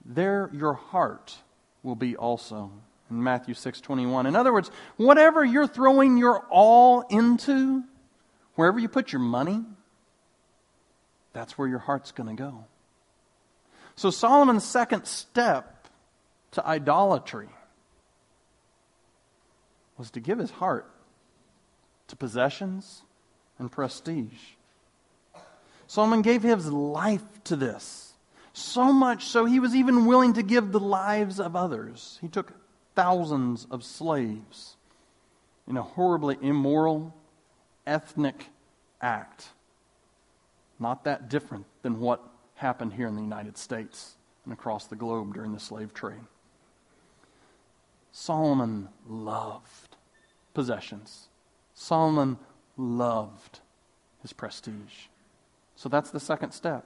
there 0.04 0.50
your 0.52 0.72
heart 0.74 1.36
will 1.84 1.94
be 1.94 2.16
also. 2.16 2.72
In 3.08 3.22
Matthew 3.22 3.54
6:21. 3.54 4.26
In 4.26 4.34
other 4.34 4.52
words, 4.52 4.72
whatever 4.96 5.44
you're 5.44 5.68
throwing 5.68 6.16
your 6.16 6.40
all 6.50 7.02
into, 7.02 7.84
wherever 8.56 8.80
you 8.80 8.88
put 8.88 9.12
your 9.12 9.22
money, 9.22 9.64
that's 11.32 11.56
where 11.56 11.68
your 11.68 11.78
heart's 11.78 12.10
going 12.10 12.36
to 12.36 12.42
go. 12.42 12.64
So 13.94 14.10
Solomon's 14.10 14.64
second 14.64 15.06
step 15.06 15.86
to 16.50 16.66
idolatry 16.66 17.50
was 19.96 20.10
to 20.10 20.18
give 20.18 20.40
his 20.40 20.50
heart 20.50 20.90
to 22.08 22.16
possessions 22.16 23.04
and 23.60 23.70
prestige. 23.70 24.55
Solomon 25.86 26.22
gave 26.22 26.42
his 26.42 26.70
life 26.70 27.22
to 27.44 27.56
this. 27.56 28.14
So 28.52 28.92
much 28.92 29.26
so 29.26 29.44
he 29.44 29.60
was 29.60 29.74
even 29.74 30.06
willing 30.06 30.32
to 30.34 30.42
give 30.42 30.72
the 30.72 30.80
lives 30.80 31.38
of 31.38 31.54
others. 31.54 32.18
He 32.20 32.28
took 32.28 32.52
thousands 32.94 33.66
of 33.70 33.84
slaves 33.84 34.76
in 35.68 35.76
a 35.76 35.82
horribly 35.82 36.38
immoral, 36.40 37.14
ethnic 37.86 38.46
act. 39.00 39.48
Not 40.78 41.04
that 41.04 41.28
different 41.28 41.66
than 41.82 42.00
what 42.00 42.22
happened 42.54 42.94
here 42.94 43.06
in 43.06 43.14
the 43.14 43.22
United 43.22 43.58
States 43.58 44.14
and 44.44 44.52
across 44.52 44.86
the 44.86 44.96
globe 44.96 45.34
during 45.34 45.52
the 45.52 45.60
slave 45.60 45.92
trade. 45.92 46.24
Solomon 48.12 48.88
loved 49.06 49.96
possessions. 50.54 51.28
Solomon 51.74 52.38
loved 52.78 53.60
his 54.22 54.32
prestige. 54.32 55.08
So 55.76 55.88
that's 55.88 56.10
the 56.10 56.20
second 56.20 56.52
step. 56.52 56.84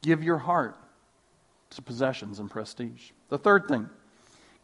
Give 0.00 0.22
your 0.22 0.38
heart 0.38 0.76
to 1.70 1.82
possessions 1.82 2.38
and 2.38 2.50
prestige. 2.50 3.10
The 3.28 3.38
third 3.38 3.66
thing, 3.68 3.88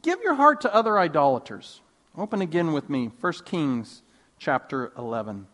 give 0.03 0.21
your 0.23 0.35
heart 0.35 0.61
to 0.63 0.75
other 0.75 0.99
idolaters. 0.99 1.81
Open 2.17 2.41
again 2.41 2.73
with 2.73 2.89
me, 2.89 3.11
1 3.21 3.33
Kings 3.45 4.03
chapter 4.39 4.93
11. 4.97 5.47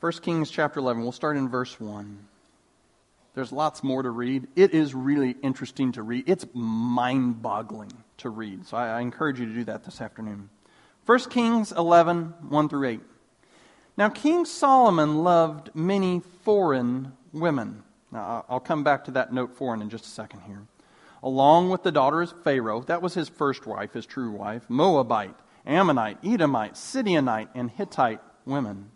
1 0.00 0.12
Kings 0.12 0.50
chapter 0.50 0.80
11, 0.80 1.02
we'll 1.02 1.12
start 1.12 1.36
in 1.36 1.48
verse 1.48 1.78
1. 1.80 2.18
There's 3.34 3.52
lots 3.52 3.84
more 3.84 4.02
to 4.02 4.10
read. 4.10 4.48
It 4.56 4.74
is 4.74 4.94
really 4.94 5.36
interesting 5.42 5.92
to 5.92 6.02
read. 6.02 6.24
It's 6.28 6.46
mind 6.54 7.40
boggling 7.40 7.92
to 8.18 8.30
read. 8.30 8.66
So 8.66 8.76
I, 8.76 8.98
I 8.98 9.00
encourage 9.00 9.38
you 9.38 9.46
to 9.46 9.52
do 9.52 9.64
that 9.64 9.84
this 9.84 10.00
afternoon. 10.00 10.50
1 11.06 11.18
Kings 11.30 11.72
11, 11.72 12.34
1 12.48 12.68
through 12.68 12.88
8. 12.88 13.00
Now, 13.98 14.08
King 14.08 14.44
Solomon 14.44 15.24
loved 15.24 15.70
many 15.74 16.22
foreign 16.44 17.14
women. 17.32 17.82
Now, 18.12 18.44
I'll 18.48 18.60
come 18.60 18.84
back 18.84 19.04
to 19.06 19.10
that 19.10 19.32
note 19.32 19.56
foreign 19.56 19.82
in 19.82 19.90
just 19.90 20.06
a 20.06 20.08
second 20.08 20.42
here. 20.42 20.62
along 21.20 21.68
with 21.68 21.82
the 21.82 21.90
daughters 21.90 22.30
of 22.30 22.44
Pharaoh, 22.44 22.82
that 22.82 23.02
was 23.02 23.14
his 23.14 23.28
first 23.28 23.66
wife, 23.66 23.94
his 23.94 24.06
true 24.06 24.30
wife, 24.30 24.70
Moabite, 24.70 25.34
Ammonite, 25.66 26.18
Edomite, 26.24 26.74
Sidionite, 26.74 27.48
and 27.56 27.72
Hittite 27.72 28.20
women. 28.46 28.92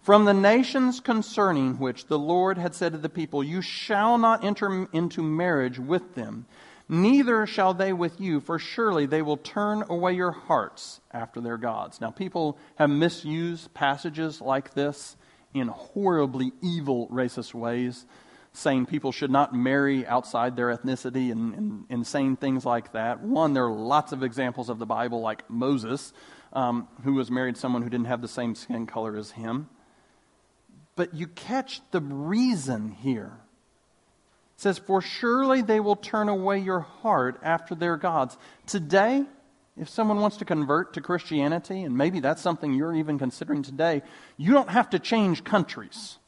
From 0.00 0.24
the 0.24 0.34
nations 0.34 1.00
concerning 1.00 1.80
which 1.80 2.06
the 2.06 2.18
Lord 2.18 2.58
had 2.58 2.76
said 2.76 2.92
to 2.92 2.98
the 2.98 3.08
people, 3.08 3.42
You 3.42 3.60
shall 3.60 4.18
not 4.18 4.44
enter 4.44 4.86
into 4.92 5.20
marriage 5.20 5.80
with 5.80 6.14
them, 6.14 6.46
neither 6.92 7.46
shall 7.46 7.74
they 7.74 7.92
with 7.92 8.20
you, 8.20 8.40
for 8.40 8.58
surely 8.58 9.06
they 9.06 9.22
will 9.22 9.36
turn 9.36 9.82
away 9.88 10.12
your 10.12 10.32
hearts 10.32 11.00
after 11.10 11.40
their 11.40 11.56
gods. 11.56 12.00
Now, 12.00 12.10
people 12.10 12.58
have 12.76 12.90
misused 12.90 13.74
passages 13.74 14.40
like 14.40 14.74
this 14.74 15.16
in 15.54 15.68
horribly 15.68 16.52
evil, 16.62 17.08
racist 17.08 17.54
ways 17.54 18.06
saying 18.52 18.86
people 18.86 19.12
should 19.12 19.30
not 19.30 19.54
marry 19.54 20.06
outside 20.06 20.56
their 20.56 20.68
ethnicity 20.68 21.32
and, 21.32 21.54
and, 21.54 21.84
and 21.88 22.06
saying 22.06 22.36
things 22.36 22.66
like 22.66 22.92
that. 22.92 23.20
One, 23.22 23.54
there 23.54 23.64
are 23.64 23.72
lots 23.72 24.12
of 24.12 24.22
examples 24.22 24.68
of 24.68 24.78
the 24.78 24.86
Bible, 24.86 25.20
like 25.20 25.48
Moses, 25.48 26.12
um, 26.52 26.86
who 27.02 27.14
was 27.14 27.30
married 27.30 27.56
someone 27.56 27.82
who 27.82 27.88
didn't 27.88 28.06
have 28.06 28.20
the 28.20 28.28
same 28.28 28.54
skin 28.54 28.86
color 28.86 29.16
as 29.16 29.32
him. 29.32 29.68
But 30.96 31.14
you 31.14 31.26
catch 31.28 31.80
the 31.90 32.00
reason 32.00 32.90
here. 32.90 33.40
It 34.54 34.60
says, 34.60 34.78
For 34.78 35.00
surely 35.00 35.62
they 35.62 35.80
will 35.80 35.96
turn 35.96 36.28
away 36.28 36.58
your 36.58 36.80
heart 36.80 37.38
after 37.42 37.74
their 37.74 37.96
gods. 37.96 38.36
Today, 38.66 39.24
if 39.76 39.88
someone 39.88 40.20
wants 40.20 40.36
to 40.38 40.44
convert 40.44 40.94
to 40.94 41.00
Christianity, 41.00 41.82
and 41.82 41.96
maybe 41.96 42.20
that's 42.20 42.42
something 42.42 42.74
you're 42.74 42.94
even 42.94 43.18
considering 43.18 43.62
today, 43.62 44.02
you 44.36 44.52
don't 44.52 44.68
have 44.68 44.90
to 44.90 44.98
change 44.98 45.44
countries. 45.44 46.18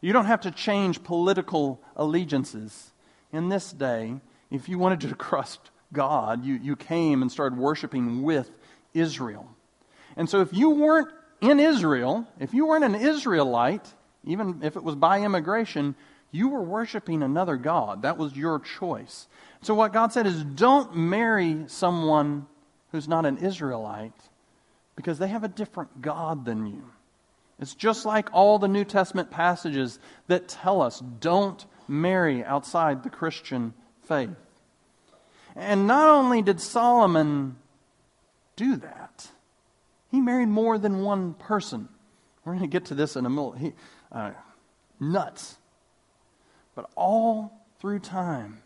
You 0.00 0.12
don't 0.12 0.26
have 0.26 0.42
to 0.42 0.50
change 0.50 1.02
political 1.02 1.80
allegiances. 1.96 2.92
In 3.32 3.48
this 3.48 3.72
day, 3.72 4.20
if 4.50 4.68
you 4.68 4.78
wanted 4.78 5.00
to 5.00 5.14
trust 5.14 5.70
God, 5.92 6.44
you, 6.44 6.54
you 6.54 6.76
came 6.76 7.22
and 7.22 7.32
started 7.32 7.58
worshiping 7.58 8.22
with 8.22 8.50
Israel. 8.92 9.48
And 10.16 10.28
so 10.30 10.40
if 10.40 10.52
you 10.52 10.70
weren't 10.70 11.08
in 11.40 11.58
Israel, 11.58 12.26
if 12.38 12.54
you 12.54 12.66
weren't 12.66 12.84
an 12.84 12.94
Israelite, 12.94 13.92
even 14.24 14.60
if 14.62 14.76
it 14.76 14.84
was 14.84 14.94
by 14.94 15.22
immigration, 15.22 15.94
you 16.34 16.48
were 16.48 16.62
worshiping 16.62 17.22
another 17.22 17.56
God. 17.56 18.02
That 18.02 18.18
was 18.18 18.36
your 18.36 18.58
choice. 18.58 19.28
So 19.62 19.72
what 19.72 19.92
God 19.92 20.12
said 20.12 20.26
is 20.26 20.42
don't 20.42 20.96
marry 20.96 21.62
someone 21.68 22.46
who's 22.90 23.06
not 23.06 23.24
an 23.24 23.38
Israelite 23.38 24.20
because 24.96 25.20
they 25.20 25.28
have 25.28 25.44
a 25.44 25.48
different 25.48 26.02
God 26.02 26.44
than 26.44 26.66
you. 26.66 26.90
It's 27.60 27.76
just 27.76 28.04
like 28.04 28.30
all 28.32 28.58
the 28.58 28.66
New 28.66 28.84
Testament 28.84 29.30
passages 29.30 30.00
that 30.26 30.48
tell 30.48 30.82
us 30.82 30.98
don't 31.20 31.64
marry 31.86 32.44
outside 32.44 33.04
the 33.04 33.10
Christian 33.10 33.72
faith. 34.02 34.30
And 35.54 35.86
not 35.86 36.08
only 36.08 36.42
did 36.42 36.60
Solomon 36.60 37.54
do 38.56 38.74
that, 38.74 39.28
he 40.10 40.20
married 40.20 40.48
more 40.48 40.78
than 40.78 41.04
one 41.04 41.34
person. 41.34 41.88
We're 42.44 42.54
going 42.54 42.68
to 42.68 42.72
get 42.72 42.86
to 42.86 42.96
this 42.96 43.14
in 43.14 43.24
a 43.24 43.30
minute. 43.30 43.58
He, 43.58 43.72
uh, 44.10 44.32
nuts. 44.98 45.58
But 46.74 46.90
all 46.96 47.52
through 47.80 48.00
time, 48.00 48.62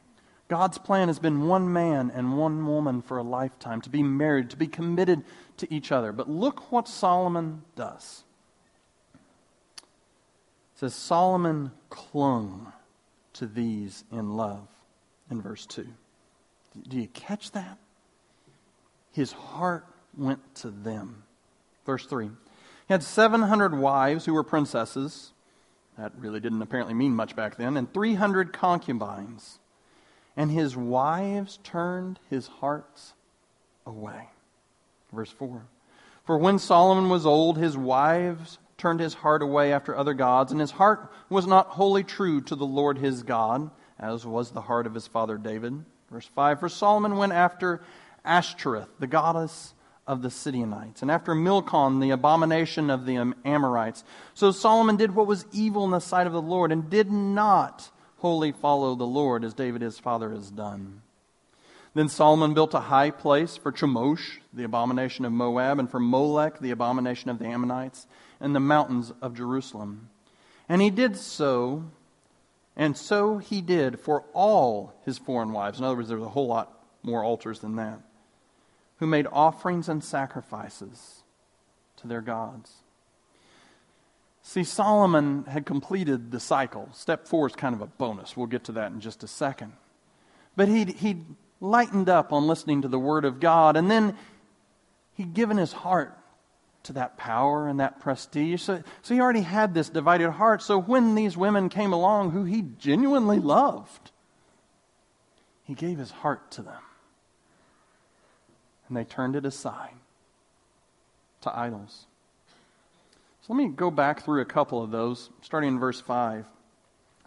God's 0.49 0.79
plan 0.79 1.09
has 1.09 1.19
been 1.19 1.47
one 1.47 1.73
man 1.73 2.11
and 2.15 2.39
one 2.39 2.67
woman 2.67 3.03
for 3.03 3.19
a 3.19 3.23
lifetime, 3.23 3.81
to 3.83 3.91
be 3.91 4.03
married, 4.03 4.51
to 4.51 4.57
be 4.57 4.67
committed 4.67 5.25
to 5.59 5.73
each 5.73 5.93
other. 5.93 6.13
But 6.13 6.31
look 6.31 6.73
what 6.73 6.89
Solomon 6.89 7.63
does 7.77 8.25
says 10.79 10.95
Solomon 10.95 11.73
clung 11.91 12.73
to 13.33 13.47
these 13.47 14.05
in 14.13 14.37
love 14.37 14.69
in 15.29 15.43
verse 15.43 15.67
2. 15.67 15.85
Do 16.87 16.97
you 16.97 17.09
catch 17.09 17.51
that? 17.51 17.79
His 19.11 19.33
heart 19.33 19.87
went 20.17 20.55
to 20.57 20.71
them. 20.71 21.25
Verse 21.85 22.07
3. 22.07 22.27
He 22.27 22.33
had 22.95 23.03
700 23.03 23.77
wives 23.77 24.25
who 24.25 24.35
were 24.35 24.45
princesses. 24.45 25.33
That 25.99 26.13
really 26.17 26.41
didn't 26.41 26.63
apparently 26.63 26.95
mean 26.95 27.15
much 27.15 27.35
back 27.35 27.57
then. 27.57 27.77
And 27.77 27.93
300 27.93 28.53
concubines. 28.53 29.59
And 30.37 30.51
his 30.51 30.77
wives 30.77 31.59
turned 31.65 32.21
his 32.31 32.47
hearts 32.47 33.15
away. 33.85 34.29
Verse 35.13 35.31
4. 35.31 35.67
For 36.25 36.39
when 36.39 36.59
Solomon 36.59 37.09
was 37.09 37.27
old, 37.27 37.59
his 37.59 37.77
wives 37.77 38.59
turned 38.77 39.01
his 39.01 39.15
heart 39.15 39.43
away 39.43 39.73
after 39.73 39.97
other 39.97 40.15
gods, 40.15 40.53
and 40.53 40.61
his 40.61 40.71
heart 40.71 41.11
was 41.29 41.47
not 41.47 41.71
wholly 41.71 42.05
true 42.05 42.41
to 42.43 42.55
the 42.55 42.67
Lord 42.67 42.99
his 42.99 43.25
God, 43.25 43.71
as 43.99 44.25
was 44.25 44.51
the 44.51 44.61
heart 44.61 44.87
of 44.87 44.95
his 44.95 45.09
father 45.09 45.37
David. 45.37 45.85
Verse 46.11 46.27
5 46.27 46.61
For 46.61 46.69
Solomon 46.69 47.17
went 47.17 47.33
after 47.33 47.83
Ashtoreth, 48.25 48.89
the 49.01 49.07
goddess 49.09 49.75
of 50.09 50.23
the 50.23 50.31
Sidonites, 50.31 51.03
and 51.03 51.11
after 51.11 51.35
Milcom, 51.35 52.01
the 52.01 52.11
abomination 52.11 52.91
of 52.91 53.05
the 53.05 53.35
Amorites. 53.45 54.03
So 54.35 54.51
Solomon 54.51 54.97
did 54.97 55.15
what 55.15 55.27
was 55.27 55.47
evil 55.53 55.85
in 55.85 55.93
the 55.93 56.01
sight 56.01 56.27
of 56.27 56.33
the 56.33 56.43
Lord, 56.43 56.73
and 56.73 56.91
did 56.91 57.13
not 57.13 57.91
wholly 58.17 58.51
follow 58.51 58.97
the 58.97 59.05
Lord, 59.05 59.45
as 59.45 59.55
David 59.55 59.83
his 59.83 59.99
father 59.99 60.31
has 60.31 60.51
done. 60.51 61.03
Then 61.95 62.09
Solomon 62.09 62.55
built 62.55 62.75
a 62.75 62.81
high 62.81 63.11
place 63.11 63.57
for 63.57 63.71
Chemosh, 63.71 64.39
the 64.53 64.65
abomination 64.65 65.25
of 65.25 65.33
Moab, 65.33 65.79
and 65.79 65.91
for 65.91 66.01
Molech, 66.01 66.59
the 66.59 66.71
abomination 66.71 67.31
of 67.31 67.39
the 67.39 67.47
Ammonites 67.47 68.07
in 68.41 68.53
the 68.55 68.61
mountains 68.61 69.13
of 69.21 69.35
Jerusalem. 69.35 70.09
And 70.69 70.81
he 70.81 70.91
did 70.91 71.17
so, 71.17 71.85
and 72.77 72.97
so 72.97 73.39
he 73.39 73.61
did 73.61 74.01
for 74.01 74.25
all 74.33 74.95
his 75.05 75.19
foreign 75.19 75.53
wives. 75.53 75.79
In 75.79 75.85
other 75.85 75.97
words, 75.97 76.09
there 76.09 76.19
was 76.19 76.27
a 76.27 76.31
whole 76.31 76.47
lot 76.47 76.73
more 77.03 77.25
altars 77.25 77.61
than 77.61 77.77
that, 77.77 78.01
who 78.99 79.07
made 79.07 79.27
offerings 79.33 79.89
and 79.89 80.03
sacrifices 80.03 81.23
to 81.97 82.07
their 82.07 82.21
gods. 82.21 82.73
See, 84.43 84.65
Solomon 84.65 85.45
had 85.45 85.67
completed 85.67 86.31
the 86.31 86.41
cycle. 86.41 86.89
Step 86.93 87.27
four 87.27 87.47
is 87.47 87.55
kind 87.55 87.75
of 87.75 87.83
a 87.83 87.87
bonus. 87.87 88.37
We'll 88.37 88.47
get 88.47 88.65
to 88.65 88.73
that 88.73 88.93
in 88.93 89.01
just 89.01 89.23
a 89.23 89.29
second. 89.29 89.73
But 90.57 90.69
he'd, 90.69 90.89
he'd 90.91 91.25
lightened 91.61 92.09
up 92.09 92.33
on 92.33 92.47
listening 92.47 92.83
to 92.83 92.89
the 92.89 92.99
Word 92.99 93.25
of 93.25 93.41
God, 93.41 93.77
and 93.77 93.91
then 93.91 94.17
he'd 95.15 95.35
given 95.35 95.59
his 95.59 95.73
heart 95.73 96.17
to 96.85 96.95
that 96.95 97.17
power 97.17 97.69
and 97.69 97.81
that 97.81 98.01
prestige. 98.01 98.63
So, 98.63 98.83
so 99.03 99.15
he 99.15 99.21
already 99.21 99.43
had 99.43 99.75
this 99.75 99.91
divided 99.91 100.31
heart. 100.31 100.63
So 100.63 100.81
when 100.81 101.15
these 101.15 101.37
women 101.37 101.69
came 101.69 101.93
along 101.93 102.31
who 102.31 102.45
he 102.45 102.63
genuinely 102.79 103.39
loved, 103.39 104.11
he 105.65 105.75
gave 105.75 105.99
his 105.99 106.11
heart 106.11 106.51
to 106.53 106.63
them. 106.63 106.81
And 108.89 108.97
they 108.97 109.05
turned 109.05 109.37
it 109.37 109.45
aside 109.45 109.95
to 111.43 111.57
idols. 111.57 112.07
So 113.43 113.53
let 113.55 113.63
me 113.63 113.69
go 113.69 113.91
back 113.91 114.25
through 114.25 114.41
a 114.41 114.47
couple 114.47 114.83
of 114.83 114.91
those, 114.91 115.31
starting 115.43 115.69
in 115.69 115.79
verse 115.79 116.01
5. 116.01 116.45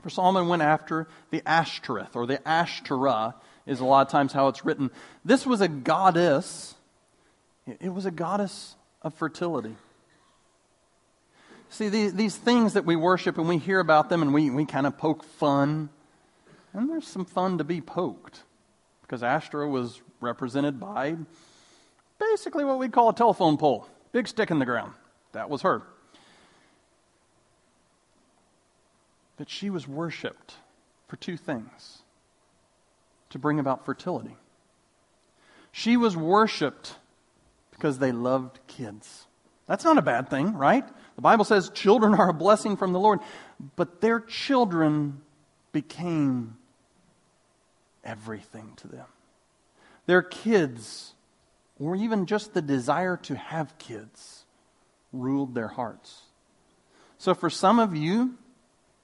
For 0.02 0.10
Solomon 0.10 0.48
went 0.48 0.62
after 0.62 1.08
the 1.30 1.42
Ashtoreth, 1.46 2.16
or 2.16 2.26
the 2.26 2.46
Ashtoreth, 2.48 3.36
is 3.66 3.80
a 3.80 3.86
lot 3.86 4.06
of 4.06 4.12
times 4.12 4.34
how 4.34 4.48
it's 4.48 4.66
written. 4.66 4.90
This 5.24 5.46
was 5.46 5.62
a 5.62 5.68
goddess. 5.68 6.76
It 7.80 7.94
was 7.94 8.06
a 8.06 8.12
goddess 8.12 8.76
of 9.04 9.14
fertility. 9.14 9.76
See, 11.70 11.88
these, 11.88 12.14
these 12.14 12.36
things 12.36 12.74
that 12.74 12.86
we 12.86 12.96
worship 12.96 13.38
and 13.38 13.48
we 13.48 13.58
hear 13.58 13.80
about 13.80 14.10
them 14.10 14.22
and 14.22 14.34
we, 14.34 14.50
we 14.50 14.66
kind 14.66 14.86
of 14.86 14.98
poke 14.98 15.24
fun, 15.24 15.90
and 16.74 16.90
there's 16.90 17.08
some 17.08 17.26
fun 17.26 17.60
to 17.60 17.64
be 17.64 17.80
poked 17.80 18.44
because 19.04 19.24
Astra 19.24 19.68
was 19.68 20.02
represented 20.20 20.80
by 20.80 21.16
basically 22.32 22.64
what 22.64 22.80
we'd 22.80 22.92
call 22.92 23.10
a 23.10 23.14
telephone 23.14 23.58
pole, 23.58 23.88
big 24.12 24.28
stick 24.28 24.52
in 24.52 24.60
the 24.60 24.66
ground. 24.66 24.94
That 25.34 25.50
was 25.50 25.62
her. 25.64 25.82
But 29.38 29.50
she 29.50 29.70
was 29.70 29.88
worshiped 29.88 30.56
for 31.08 31.16
two 31.16 31.38
things 31.38 32.04
to 33.32 33.40
bring 33.40 33.60
about 33.60 33.86
fertility. 33.86 34.36
She 35.72 35.98
was 35.98 36.16
worshiped 36.16 36.96
because 37.72 38.00
they 38.00 38.12
loved 38.12 38.60
kids. 38.68 39.26
That's 39.68 39.86
not 39.86 39.98
a 39.98 40.02
bad 40.02 40.30
thing, 40.30 40.54
right? 40.56 40.86
The 41.16 41.22
Bible 41.22 41.46
says 41.46 41.70
children 41.70 42.14
are 42.20 42.30
a 42.30 42.34
blessing 42.34 42.78
from 42.78 42.94
the 42.94 43.00
Lord, 43.00 43.20
but 43.76 44.02
their 44.02 44.20
children 44.20 45.22
became 45.72 46.58
everything 48.04 48.74
to 48.78 48.88
them. 48.88 49.06
Their 50.06 50.22
kids, 50.22 51.14
or 51.82 51.96
even 51.96 52.28
just 52.28 52.54
the 52.54 52.62
desire 52.62 53.18
to 53.18 53.36
have 53.36 53.76
kids, 53.80 54.46
ruled 55.12 55.56
their 55.56 55.68
hearts. 55.68 56.22
So 57.18 57.34
for 57.34 57.50
some 57.50 57.80
of 57.80 57.96
you, 57.96 58.36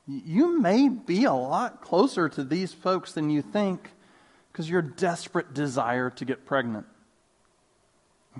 you 0.06 0.60
may 0.60 0.88
be 0.88 1.24
a 1.24 1.34
lot 1.34 1.82
closer 1.82 2.30
to 2.30 2.44
these 2.44 2.74
folks 2.74 3.13
than 3.13 3.32
you 3.32 3.42
think 3.42 3.90
because 4.52 4.70
your 4.70 4.84
desperate 4.84 5.56
desire 5.56 6.12
to 6.12 6.24
get 6.24 6.46
pregnant. 6.46 6.86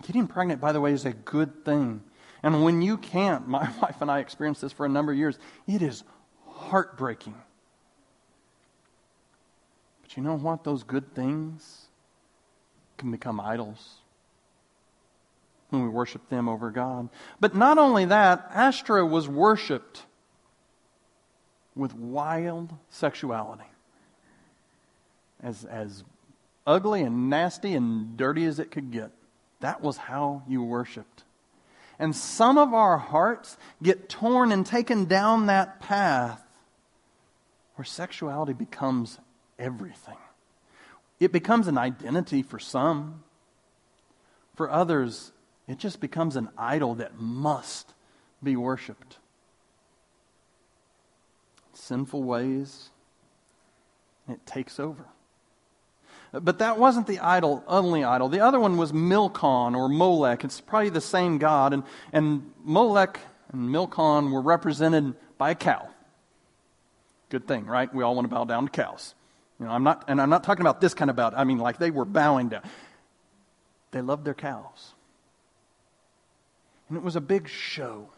Getting 0.06 0.28
pregnant, 0.28 0.62
by 0.62 0.72
the 0.72 0.80
way, 0.80 0.94
is 0.94 1.06
a 1.06 1.14
good 1.14 1.66
thing. 1.66 2.04
And 2.44 2.64
when 2.64 2.84
you 2.84 2.98
can't, 2.98 3.48
my 3.48 3.68
wife 3.82 4.02
and 4.02 4.12
I 4.12 4.20
experienced 4.20 4.62
this 4.62 4.72
for 4.72 4.86
a 4.86 4.90
number 4.90 5.12
of 5.12 5.18
years, 5.18 5.40
it 5.66 5.82
is 5.82 6.04
heartbreaking. 6.46 7.36
But 10.04 10.16
you 10.16 10.22
know 10.22 10.38
what? 10.38 10.64
Those 10.64 10.84
good 10.84 11.16
things 11.16 11.88
can 12.98 13.10
become 13.10 13.40
idols 13.40 14.02
when 15.70 15.84
we 15.84 15.90
worship 15.90 16.30
them 16.30 16.48
over 16.48 16.72
God. 16.72 17.10
But 17.40 17.56
not 17.56 17.78
only 17.78 18.06
that, 18.06 18.50
Ashtoreth 18.54 19.10
was 19.10 19.28
worshiped 19.28 20.04
with 21.76 21.94
wild 21.94 22.74
sexuality. 22.90 23.64
As, 25.42 25.66
as 25.66 26.04
ugly 26.66 27.02
and 27.02 27.30
nasty 27.30 27.74
and 27.74 28.18
dirty 28.18 28.46
as 28.46 28.60
it 28.60 28.72
could 28.72 28.92
get. 28.92 29.12
That 29.62 29.82
was 29.82 29.98
how 29.98 30.44
you 30.48 30.62
worshiped. 30.62 31.24
And 31.98 32.16
some 32.16 32.58
of 32.58 32.74
our 32.74 32.98
hearts 32.98 33.58
get 33.82 34.10
torn 34.10 34.52
and 34.52 34.66
taken 34.66 35.06
down 35.06 35.48
that 35.48 35.80
path 35.80 36.44
where 37.76 37.86
sexuality 37.86 38.54
becomes 38.54 39.18
everything. 39.58 40.18
It 41.20 41.32
becomes 41.32 41.68
an 41.68 41.78
identity 41.78 42.44
for 42.44 42.60
some. 42.60 43.24
For 44.56 44.70
others, 44.70 45.32
it 45.68 45.78
just 45.78 46.00
becomes 46.00 46.36
an 46.36 46.50
idol 46.58 46.96
that 46.96 47.20
must 47.20 47.94
be 48.42 48.56
worshiped. 48.56 49.18
Sinful 51.74 52.24
ways, 52.24 52.90
it 54.28 54.46
takes 54.46 54.80
over. 54.80 55.06
But 56.32 56.60
that 56.60 56.78
wasn't 56.78 57.08
the 57.08 57.20
idol, 57.20 57.64
only 57.68 58.04
idol. 58.04 58.30
The 58.30 58.42
other 58.42 58.60
one 58.60 58.78
was 58.78 58.92
Milcom 58.92 59.76
or 59.76 59.88
Molech. 59.88 60.44
It's 60.44 60.60
probably 60.60 60.90
the 60.90 61.02
same 61.02 61.38
god. 61.38 61.74
And, 61.74 61.84
and 62.12 62.52
Molech 62.64 63.20
and 63.52 63.70
Milcom 63.70 64.32
were 64.32 64.42
represented 64.42 65.16
by 65.38 65.52
a 65.52 65.56
cow. 65.56 65.88
Good 67.30 67.48
thing, 67.48 67.66
right? 67.66 67.94
We 67.94 68.04
all 68.04 68.16
want 68.16 68.30
to 68.30 68.34
bow 68.34 68.46
down 68.46 68.66
to 68.66 68.72
cows. 68.72 69.16
You 69.60 69.66
know, 69.66 69.72
I'm 69.72 69.84
not, 69.84 70.06
and 70.08 70.22
I'm 70.22 70.30
not 70.30 70.44
talking 70.44 70.62
about 70.62 70.82
this 70.82 70.94
kind 70.94 71.10
of 71.10 71.16
bow. 71.16 71.32
I 71.36 71.44
mean, 71.44 71.58
like 71.58 71.78
they 71.78 71.92
were 71.92 72.06
bowing 72.06 72.50
down. 72.50 72.64
They 73.92 74.02
loved 74.02 74.26
their 74.26 74.34
cows. 74.34 74.94
And 76.90 76.98
it 76.98 77.04
was 77.04 77.16
a 77.16 77.22
big 77.22 77.48
show. 77.48 78.10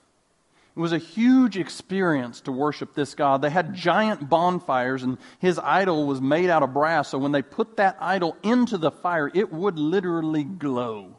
It 0.76 0.80
was 0.80 0.94
a 0.94 0.98
huge 0.98 1.58
experience 1.58 2.42
to 2.42 2.52
worship 2.52 2.94
this 2.94 3.16
God. 3.16 3.42
They 3.42 3.50
had 3.50 3.74
giant 3.74 4.30
bonfires, 4.30 5.04
and 5.04 5.18
his 5.40 5.60
idol 5.60 6.06
was 6.06 6.22
made 6.22 6.50
out 6.50 6.64
of 6.64 6.74
brass. 6.74 7.10
So 7.10 7.18
when 7.18 7.32
they 7.32 7.42
put 7.42 7.78
that 7.78 7.98
idol 8.00 8.38
into 8.44 8.78
the 8.78 8.92
fire, 8.92 9.30
it 9.34 9.52
would 9.52 9.78
literally 9.78 10.44
glow. 10.44 11.18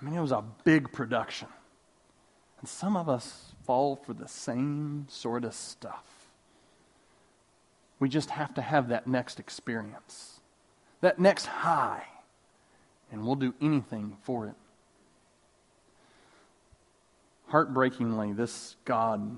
I 0.00 0.04
mean, 0.04 0.14
it 0.14 0.20
was 0.20 0.32
a 0.32 0.42
big 0.64 0.92
production. 0.92 1.48
And 2.60 2.68
some 2.68 2.96
of 2.96 3.08
us 3.08 3.52
fall 3.64 3.96
for 3.96 4.14
the 4.14 4.28
same 4.28 5.06
sort 5.08 5.44
of 5.44 5.54
stuff. 5.54 6.04
We 8.00 8.08
just 8.08 8.30
have 8.30 8.54
to 8.54 8.62
have 8.62 8.88
that 8.88 9.06
next 9.06 9.38
experience, 9.38 10.40
that 11.00 11.18
next 11.18 11.46
high, 11.46 12.04
and 13.12 13.24
we'll 13.24 13.36
do 13.36 13.54
anything 13.60 14.16
for 14.22 14.46
it. 14.48 14.54
Heartbreakingly, 17.48 18.32
this 18.32 18.76
god, 18.84 19.36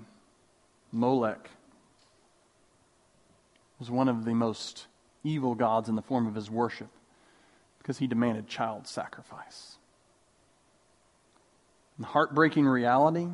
Molech, 0.92 1.51
was 3.79 3.90
one 3.90 4.09
of 4.09 4.25
the 4.25 4.35
most 4.35 4.87
evil 5.25 5.55
gods 5.55 5.88
in 5.88 5.94
the 5.94 6.03
form 6.03 6.27
of 6.27 6.35
his 6.35 6.51
worship 6.51 6.88
because 7.79 7.99
he 7.99 8.07
demanded 8.07 8.49
child 8.49 8.87
sacrifice. 8.87 9.77
And 11.97 12.05
the 12.05 12.11
heartbreaking 12.11 12.66
reality 12.66 13.29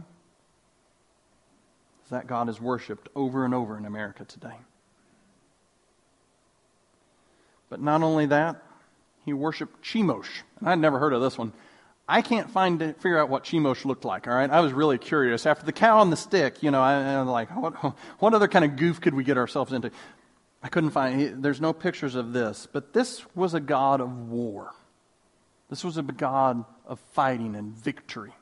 is 2.04 2.10
that 2.10 2.26
God 2.26 2.48
is 2.48 2.60
worshiped 2.60 3.08
over 3.14 3.44
and 3.44 3.54
over 3.54 3.78
in 3.78 3.84
America 3.84 4.24
today. 4.24 4.56
But 7.68 7.80
not 7.80 8.02
only 8.02 8.26
that, 8.26 8.62
he 9.24 9.32
worshiped 9.32 9.82
Chemosh. 9.82 10.42
And 10.60 10.68
I'd 10.68 10.78
never 10.78 10.98
heard 10.98 11.12
of 11.12 11.22
this 11.22 11.38
one. 11.38 11.52
I 12.08 12.20
can't 12.20 12.50
find 12.50 12.80
figure 12.96 13.18
out 13.18 13.30
what 13.30 13.44
Chemosh 13.44 13.84
looked 13.84 14.04
like. 14.04 14.28
All 14.28 14.34
right, 14.34 14.50
I 14.50 14.60
was 14.60 14.72
really 14.72 14.98
curious. 14.98 15.46
After 15.46 15.64
the 15.64 15.72
cow 15.72 16.00
on 16.00 16.10
the 16.10 16.16
stick, 16.16 16.62
you 16.62 16.70
know, 16.70 16.82
I, 16.82 16.94
am 16.94 17.26
like, 17.28 17.48
what, 17.56 17.74
what 18.18 18.34
other 18.34 18.48
kind 18.48 18.64
of 18.64 18.76
goof 18.76 19.00
could 19.00 19.14
we 19.14 19.24
get 19.24 19.38
ourselves 19.38 19.72
into? 19.72 19.90
I 20.62 20.68
couldn't 20.68 20.90
find. 20.90 21.42
There's 21.42 21.60
no 21.60 21.72
pictures 21.72 22.14
of 22.14 22.32
this, 22.32 22.68
but 22.70 22.92
this 22.92 23.24
was 23.34 23.54
a 23.54 23.60
god 23.60 24.00
of 24.00 24.28
war. 24.28 24.72
This 25.70 25.82
was 25.82 25.96
a 25.96 26.02
god 26.02 26.64
of 26.86 27.00
fighting 27.12 27.56
and 27.56 27.72
victory. 27.72 28.32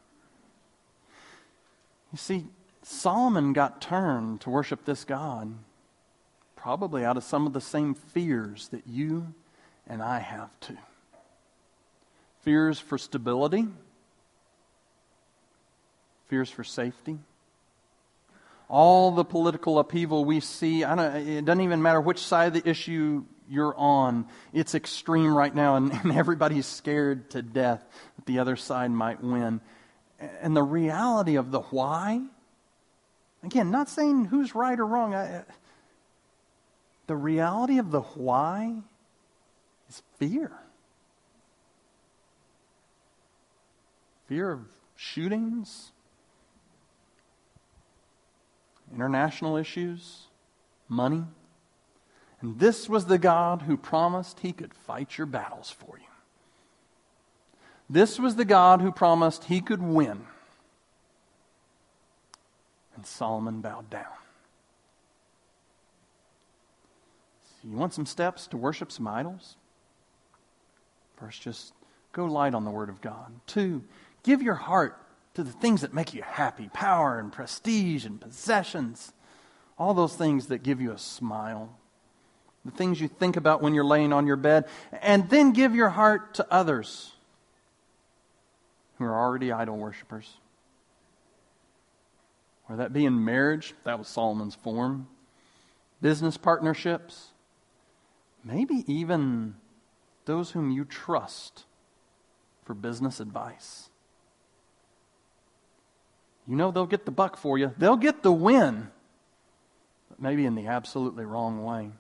You 2.11 2.19
see, 2.19 2.47
Solomon 2.83 3.53
got 3.53 3.81
turned 3.81 4.41
to 4.43 4.51
worship 4.51 4.85
this 4.85 5.05
god, 5.05 5.55
probably 6.57 7.05
out 7.05 7.17
of 7.17 7.23
some 7.23 7.47
of 7.47 7.53
the 7.53 7.61
same 7.61 7.95
fears 7.95 8.69
that 8.69 8.87
you 8.87 9.35
and 9.87 10.03
I 10.03 10.19
have 10.19 10.51
too 10.61 10.79
fears 12.43 12.79
for 12.79 12.99
stability, 12.99 13.67
fears 16.29 16.51
for 16.51 16.65
safety. 16.65 17.19
All 18.69 19.11
the 19.11 19.25
political 19.25 19.79
upheaval 19.79 20.25
we 20.25 20.41
see, 20.41 20.83
it 20.83 21.45
doesn't 21.45 21.61
even 21.61 21.83
matter 21.83 22.01
which 22.01 22.19
side 22.19 22.57
of 22.57 22.63
the 22.63 22.69
issue 22.69 23.25
you're 23.49 23.77
on, 23.77 24.27
it's 24.55 24.75
extreme 24.75 25.35
right 25.35 25.55
now, 25.55 25.77
and, 25.77 25.93
and 25.93 26.13
everybody's 26.13 26.65
scared 26.65 27.31
to 27.31 27.43
death 27.43 27.85
that 28.17 28.25
the 28.25 28.39
other 28.39 28.57
side 28.57 28.91
might 28.91 29.23
win. 29.23 29.61
And 30.41 30.57
the 30.57 30.63
reality 30.63 31.37
of 31.37 31.51
the 31.51 31.61
why, 31.61 32.23
again, 33.43 33.71
not 33.71 33.91
saying 33.91 34.27
who's 34.27 34.55
right 34.55 34.79
or 34.79 34.87
wrong, 34.87 35.15
I, 35.15 35.43
the 37.09 37.17
reality 37.17 37.79
of 37.79 37.91
the 37.91 38.01
why 38.01 38.77
is 39.91 40.03
fear. 40.19 40.53
Fear 44.33 44.51
of 44.51 44.61
shootings, 44.97 45.93
international 48.91 49.59
issues, 49.59 50.29
money. 50.89 51.25
And 52.41 52.59
this 52.59 52.89
was 52.89 53.05
the 53.05 53.19
God 53.19 53.61
who 53.61 53.77
promised 53.77 54.41
he 54.41 54.55
could 54.55 54.73
fight 54.73 55.19
your 55.19 55.27
battles 55.27 55.71
for 55.71 55.99
you. 55.99 56.07
This 57.91 58.19
was 58.19 58.37
the 58.37 58.47
God 58.47 58.81
who 58.81 58.91
promised 58.91 59.45
he 59.45 59.61
could 59.61 59.83
win. 59.83 60.25
And 62.97 63.05
Solomon 63.05 63.61
bowed 63.61 63.91
down. 63.91 64.17
So 67.61 67.69
you 67.69 67.77
want 67.77 67.93
some 67.93 68.07
steps 68.07 68.47
to 68.47 68.57
worship 68.57 68.91
some 68.91 69.07
idols? 69.07 69.57
First, 71.19 71.43
just 71.43 71.75
go 72.13 72.27
light 72.27 72.55
on 72.55 72.65
the 72.65 72.71
Word 72.71 72.89
of 72.89 73.01
God. 73.01 73.33
Two, 73.47 73.83
Give 74.23 74.43
your 74.43 74.55
heart 74.55 74.99
to 75.35 75.43
the 75.43 75.53
things 75.53 75.81
that 75.81 75.95
make 75.95 76.15
you 76.15 76.23
happy 76.23 76.69
power 76.73 77.19
and 77.19 77.33
prestige 77.33 78.05
and 78.05 78.21
possessions, 78.21 79.13
all 79.79 79.95
those 79.95 80.15
things 80.15 80.47
that 80.49 80.63
give 80.63 80.81
you 80.81 80.93
a 80.93 80.99
smile, 80.99 81.77
the 82.65 82.71
things 82.71 83.01
you 83.01 83.09
think 83.09 83.37
about 83.37 83.63
when 83.63 83.75
you're 83.75 83.85
laying 83.85 84.13
on 84.13 84.27
your 84.27 84.37
bed, 84.37 84.67
and 85.01 85.29
then 85.31 85.53
give 85.53 85.75
your 85.75 85.89
heart 85.89 86.35
to 86.35 86.47
others 86.53 87.13
who 88.99 89.05
are 89.05 89.19
already 89.19 89.51
idol 89.51 89.77
worshippers. 89.77 90.37
Whether 92.67 92.85
that 92.85 92.93
be 92.93 93.05
in 93.05 93.25
marriage, 93.25 93.75
that 93.85 93.99
was 93.99 94.07
Solomon's 94.07 94.55
form, 94.55 95.09
business 96.01 96.37
partnerships, 96.37 97.31
maybe 98.45 98.85
even 98.87 99.55
those 100.25 100.53
whom 100.53 100.71
you 100.71 100.85
trust 100.85 101.65
for 102.65 102.75
business 102.75 103.19
advice. 103.19 103.89
You 106.47 106.57
know 106.57 106.71
they'll 106.71 106.87
get 106.87 107.05
the 107.05 107.13
buck 107.13 107.37
for 107.37 107.57
you. 107.57 107.73
They'll 107.79 107.97
get 107.97 108.23
the 108.23 108.33
win, 108.33 108.89
but 110.09 110.21
maybe 110.21 110.45
in 110.45 110.55
the 110.55 110.67
absolutely 110.67 111.25
wrong 111.25 111.63
way. 111.65 111.91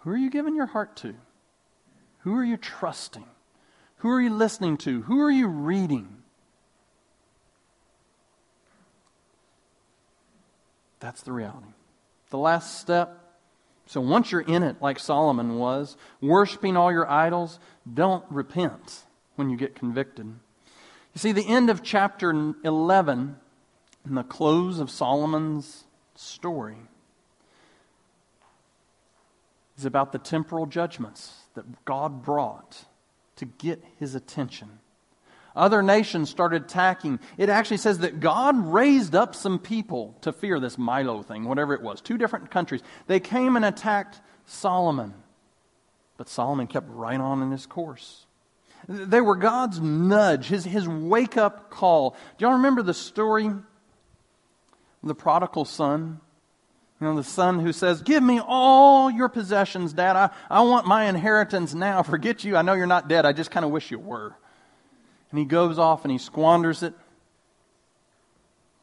Who 0.00 0.10
are 0.10 0.16
you 0.16 0.30
giving 0.30 0.54
your 0.54 0.66
heart 0.66 0.96
to? 0.96 1.14
Who 2.20 2.36
are 2.36 2.44
you 2.44 2.56
trusting? 2.56 3.24
Who 3.98 4.10
are 4.10 4.20
you 4.20 4.30
listening 4.30 4.76
to? 4.78 5.02
Who 5.02 5.20
are 5.20 5.30
you 5.30 5.46
reading? 5.46 6.22
That's 11.00 11.22
the 11.22 11.32
reality. 11.32 11.68
The 12.30 12.38
last 12.38 12.80
step. 12.80 13.18
So 13.86 14.00
once 14.00 14.32
you're 14.32 14.40
in 14.40 14.62
it, 14.62 14.80
like 14.80 14.98
Solomon 14.98 15.56
was, 15.56 15.96
worshiping 16.20 16.76
all 16.76 16.90
your 16.90 17.10
idols, 17.10 17.58
don't 17.92 18.24
repent 18.30 19.04
when 19.36 19.50
you 19.50 19.56
get 19.56 19.74
convicted. 19.74 20.34
You 21.14 21.20
see, 21.20 21.32
the 21.32 21.46
end 21.46 21.70
of 21.70 21.82
chapter 21.82 22.30
11 22.64 23.36
and 24.04 24.16
the 24.16 24.24
close 24.24 24.80
of 24.80 24.90
Solomon's 24.90 25.84
story 26.16 26.76
is 29.78 29.84
about 29.84 30.12
the 30.12 30.18
temporal 30.18 30.66
judgments 30.66 31.34
that 31.54 31.84
God 31.84 32.22
brought 32.22 32.84
to 33.36 33.44
get 33.44 33.82
his 33.98 34.14
attention. 34.14 34.80
Other 35.56 35.82
nations 35.82 36.30
started 36.30 36.64
attacking. 36.64 37.20
It 37.38 37.48
actually 37.48 37.76
says 37.76 37.98
that 37.98 38.18
God 38.18 38.56
raised 38.72 39.14
up 39.14 39.36
some 39.36 39.60
people 39.60 40.16
to 40.22 40.32
fear 40.32 40.58
this 40.58 40.76
Millo 40.76 41.24
thing, 41.24 41.44
whatever 41.44 41.74
it 41.74 41.82
was. 41.82 42.00
Two 42.00 42.18
different 42.18 42.50
countries. 42.50 42.82
They 43.06 43.20
came 43.20 43.54
and 43.54 43.64
attacked 43.64 44.20
Solomon. 44.46 45.14
But 46.16 46.28
Solomon 46.28 46.66
kept 46.66 46.88
right 46.90 47.20
on 47.20 47.40
in 47.40 47.52
his 47.52 47.66
course. 47.66 48.23
They 48.88 49.20
were 49.20 49.36
God's 49.36 49.80
nudge, 49.80 50.46
his, 50.46 50.64
his 50.64 50.88
wake 50.88 51.36
up 51.36 51.70
call. 51.70 52.10
Do 52.36 52.44
y'all 52.44 52.54
remember 52.54 52.82
the 52.82 52.94
story 52.94 53.46
of 53.46 53.62
the 55.02 55.14
prodigal 55.14 55.64
son? 55.64 56.20
You 57.00 57.06
know, 57.08 57.16
the 57.16 57.24
son 57.24 57.60
who 57.60 57.72
says, 57.72 58.02
Give 58.02 58.22
me 58.22 58.40
all 58.44 59.10
your 59.10 59.28
possessions, 59.28 59.92
Dad. 59.92 60.16
I, 60.16 60.30
I 60.48 60.62
want 60.62 60.86
my 60.86 61.04
inheritance 61.04 61.74
now. 61.74 62.02
Forget 62.04 62.44
you. 62.44 62.56
I 62.56 62.62
know 62.62 62.74
you're 62.74 62.86
not 62.86 63.08
dead. 63.08 63.26
I 63.26 63.32
just 63.32 63.50
kind 63.50 63.64
of 63.64 63.70
wish 63.70 63.90
you 63.90 63.98
were. 63.98 64.36
And 65.30 65.38
he 65.38 65.44
goes 65.44 65.78
off 65.78 66.04
and 66.04 66.12
he 66.12 66.18
squanders 66.18 66.82
it 66.82 66.94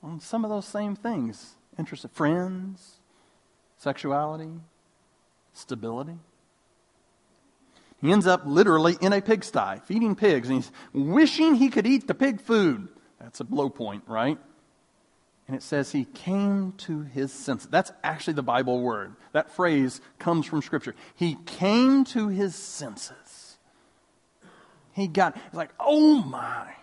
on 0.04 0.20
some 0.20 0.44
of 0.44 0.50
those 0.50 0.66
same 0.66 0.96
things 0.96 1.56
interest 1.78 2.04
of 2.04 2.12
friends, 2.12 3.00
sexuality, 3.78 4.52
stability. 5.54 6.18
He 8.02 8.12
ends 8.12 8.26
up 8.26 8.42
literally 8.46 8.98
in 9.00 9.14
a 9.14 9.22
pigsty, 9.22 9.80
feeding 9.86 10.16
pigs, 10.16 10.50
and 10.50 10.58
he's 10.58 10.72
wishing 10.92 11.56
he 11.56 11.70
could 11.70 11.86
eat 11.86 12.08
the 12.08 12.16
pig 12.16 12.42
food. 12.42 12.88
That's 13.20 13.40
a 13.40 13.48
low 13.50 13.70
point, 13.70 14.04
right? 14.08 14.40
And 15.48 15.56
it 15.56 15.62
says 15.62 15.92
he 15.92 16.06
came 16.06 16.74
to 16.80 17.02
his 17.02 17.32
senses. 17.32 17.70
That's 17.70 17.92
actually 18.04 18.34
the 18.34 18.44
Bible 18.44 18.82
word. 18.82 19.16
That 19.34 19.52
phrase 19.52 20.02
comes 20.18 20.48
from 20.48 20.62
Scripture. 20.62 20.96
He 21.16 21.38
came 21.46 22.04
to 22.06 22.30
his 22.30 22.56
senses. 22.56 23.58
He 24.94 25.08
got, 25.08 25.38
like, 25.54 25.70
oh 25.80 26.24
my, 26.24 26.74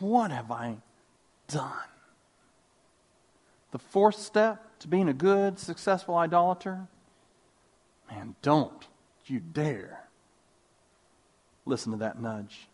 what 0.00 0.30
have 0.30 0.50
I 0.50 0.76
done? 1.48 1.72
The 3.70 3.78
fourth 3.78 4.18
step 4.18 4.78
to 4.80 4.88
being 4.88 5.08
a 5.08 5.14
good, 5.14 5.58
successful 5.58 6.14
idolater 6.14 6.88
man, 8.10 8.34
don't 8.42 8.86
you 9.30 9.40
dare 9.40 10.08
listen 11.68 11.92
to 11.92 11.98
that 11.98 12.20
nudge. 12.20 12.68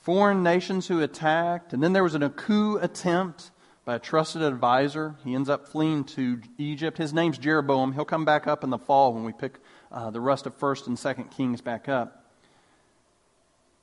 Foreign 0.00 0.42
nations 0.42 0.88
who 0.88 1.00
attacked, 1.00 1.72
and 1.72 1.82
then 1.82 1.92
there 1.92 2.02
was 2.02 2.14
an, 2.14 2.22
a 2.24 2.30
coup 2.30 2.76
attempt 2.78 3.52
by 3.84 3.96
a 3.96 3.98
trusted 3.98 4.42
advisor. 4.42 5.14
He 5.24 5.34
ends 5.34 5.48
up 5.48 5.68
fleeing 5.68 6.04
to 6.04 6.40
Egypt. 6.58 6.98
His 6.98 7.12
name's 7.12 7.38
Jeroboam. 7.38 7.92
He'll 7.92 8.04
come 8.04 8.24
back 8.24 8.46
up 8.46 8.64
in 8.64 8.70
the 8.70 8.78
fall 8.78 9.12
when 9.12 9.22
we 9.22 9.32
pick 9.32 9.58
uh, 9.92 10.10
the 10.10 10.20
rest 10.20 10.46
of 10.46 10.58
1st 10.58 10.86
and 10.88 10.96
2nd 10.96 11.30
Kings 11.30 11.60
back 11.60 11.88
up. 11.88 12.24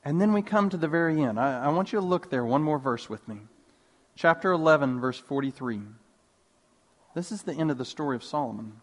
And 0.04 0.20
then 0.20 0.32
we 0.32 0.42
come 0.42 0.68
to 0.70 0.76
the 0.76 0.88
very 0.88 1.22
end. 1.22 1.38
I, 1.38 1.64
I 1.64 1.68
want 1.68 1.92
you 1.92 2.00
to 2.00 2.04
look 2.04 2.30
there, 2.30 2.44
one 2.44 2.62
more 2.62 2.78
verse 2.78 3.08
with 3.08 3.26
me. 3.28 3.38
Chapter 4.16 4.52
11, 4.52 5.00
verse 5.00 5.18
43. 5.18 5.80
This 7.14 7.32
is 7.32 7.42
the 7.42 7.54
end 7.54 7.70
of 7.70 7.78
the 7.78 7.84
story 7.84 8.16
of 8.16 8.24
Solomon. 8.24 8.80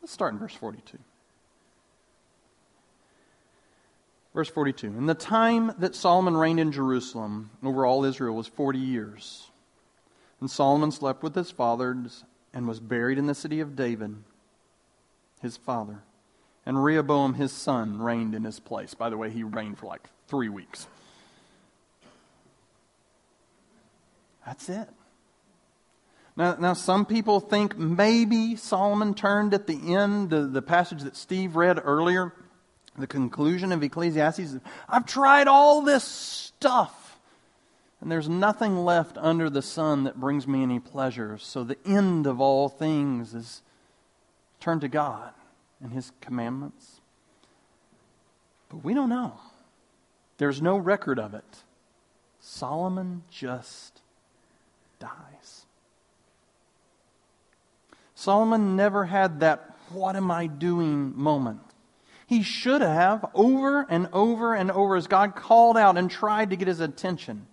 Let's 0.00 0.12
start 0.12 0.32
in 0.32 0.38
verse 0.38 0.54
42. 0.54 0.98
Verse 4.34 4.48
42 4.48 4.86
In 4.86 5.06
the 5.06 5.14
time 5.14 5.72
that 5.78 5.94
Solomon 5.94 6.36
reigned 6.36 6.60
in 6.60 6.72
Jerusalem 6.72 7.50
over 7.62 7.84
all 7.84 8.04
Israel 8.04 8.34
was 8.34 8.46
40 8.46 8.78
years. 8.78 9.50
And 10.40 10.50
Solomon 10.50 10.90
slept 10.90 11.22
with 11.22 11.34
his 11.34 11.50
fathers 11.50 12.24
and 12.54 12.66
was 12.66 12.80
buried 12.80 13.18
in 13.18 13.26
the 13.26 13.34
city 13.34 13.60
of 13.60 13.76
David, 13.76 14.16
his 15.42 15.56
father. 15.56 16.02
And 16.64 16.82
Rehoboam, 16.82 17.34
his 17.34 17.52
son, 17.52 18.00
reigned 18.00 18.34
in 18.34 18.44
his 18.44 18.60
place. 18.60 18.94
By 18.94 19.10
the 19.10 19.16
way, 19.16 19.30
he 19.30 19.42
reigned 19.42 19.78
for 19.78 19.86
like 19.86 20.08
three 20.28 20.48
weeks. 20.48 20.86
That's 24.46 24.68
it. 24.68 24.88
Now, 26.36 26.56
now, 26.58 26.72
some 26.72 27.04
people 27.04 27.40
think 27.40 27.76
maybe 27.76 28.56
Solomon 28.56 29.14
turned 29.14 29.52
at 29.52 29.66
the 29.66 29.94
end, 29.94 30.30
the, 30.30 30.46
the 30.46 30.62
passage 30.62 31.02
that 31.02 31.16
Steve 31.16 31.56
read 31.56 31.80
earlier, 31.82 32.32
the 32.96 33.06
conclusion 33.06 33.72
of 33.72 33.82
Ecclesiastes. 33.82 34.56
I've 34.88 35.06
tried 35.06 35.48
all 35.48 35.82
this 35.82 36.04
stuff, 36.04 37.18
and 38.00 38.10
there's 38.10 38.28
nothing 38.28 38.84
left 38.84 39.18
under 39.18 39.50
the 39.50 39.62
sun 39.62 40.04
that 40.04 40.20
brings 40.20 40.46
me 40.46 40.62
any 40.62 40.78
pleasure. 40.78 41.36
So 41.36 41.64
the 41.64 41.78
end 41.84 42.26
of 42.26 42.40
all 42.40 42.68
things 42.68 43.34
is 43.34 43.62
turn 44.60 44.80
to 44.80 44.88
God 44.88 45.32
and 45.82 45.92
His 45.92 46.12
commandments. 46.20 47.00
But 48.68 48.84
we 48.84 48.94
don't 48.94 49.08
know. 49.08 49.34
There's 50.38 50.62
no 50.62 50.78
record 50.78 51.18
of 51.18 51.34
it. 51.34 51.64
Solomon 52.40 53.24
just 53.30 54.00
dies. 54.98 55.10
Solomon 58.20 58.76
never 58.76 59.06
had 59.06 59.40
that 59.40 59.74
what 59.88 60.14
am 60.14 60.30
I 60.30 60.46
doing 60.46 61.16
moment. 61.16 61.62
He 62.26 62.42
should 62.42 62.82
have 62.82 63.24
over 63.32 63.86
and 63.88 64.10
over 64.12 64.54
and 64.54 64.70
over 64.70 64.96
as 64.96 65.06
God 65.06 65.34
called 65.34 65.78
out 65.78 65.96
and 65.96 66.10
tried 66.10 66.50
to 66.50 66.56
get 66.56 66.68
his 66.68 66.80
attention. 66.80 67.46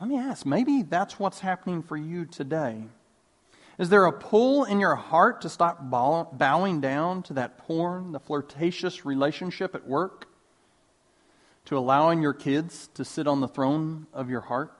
Let 0.00 0.10
me 0.10 0.18
ask, 0.18 0.44
maybe 0.44 0.82
that's 0.82 1.20
what's 1.20 1.38
happening 1.38 1.84
for 1.84 1.96
you 1.96 2.24
today. 2.24 2.86
Is 3.78 3.88
there 3.88 4.04
a 4.06 4.12
pull 4.12 4.64
in 4.64 4.80
your 4.80 4.96
heart 4.96 5.42
to 5.42 5.48
stop 5.48 5.88
bowing 5.88 6.80
down 6.80 7.22
to 7.22 7.34
that 7.34 7.58
porn, 7.58 8.10
the 8.10 8.18
flirtatious 8.18 9.06
relationship 9.06 9.76
at 9.76 9.86
work, 9.86 10.26
to 11.66 11.78
allowing 11.78 12.20
your 12.20 12.34
kids 12.34 12.88
to 12.94 13.04
sit 13.04 13.28
on 13.28 13.40
the 13.40 13.46
throne 13.46 14.08
of 14.12 14.28
your 14.28 14.40
heart? 14.40 14.77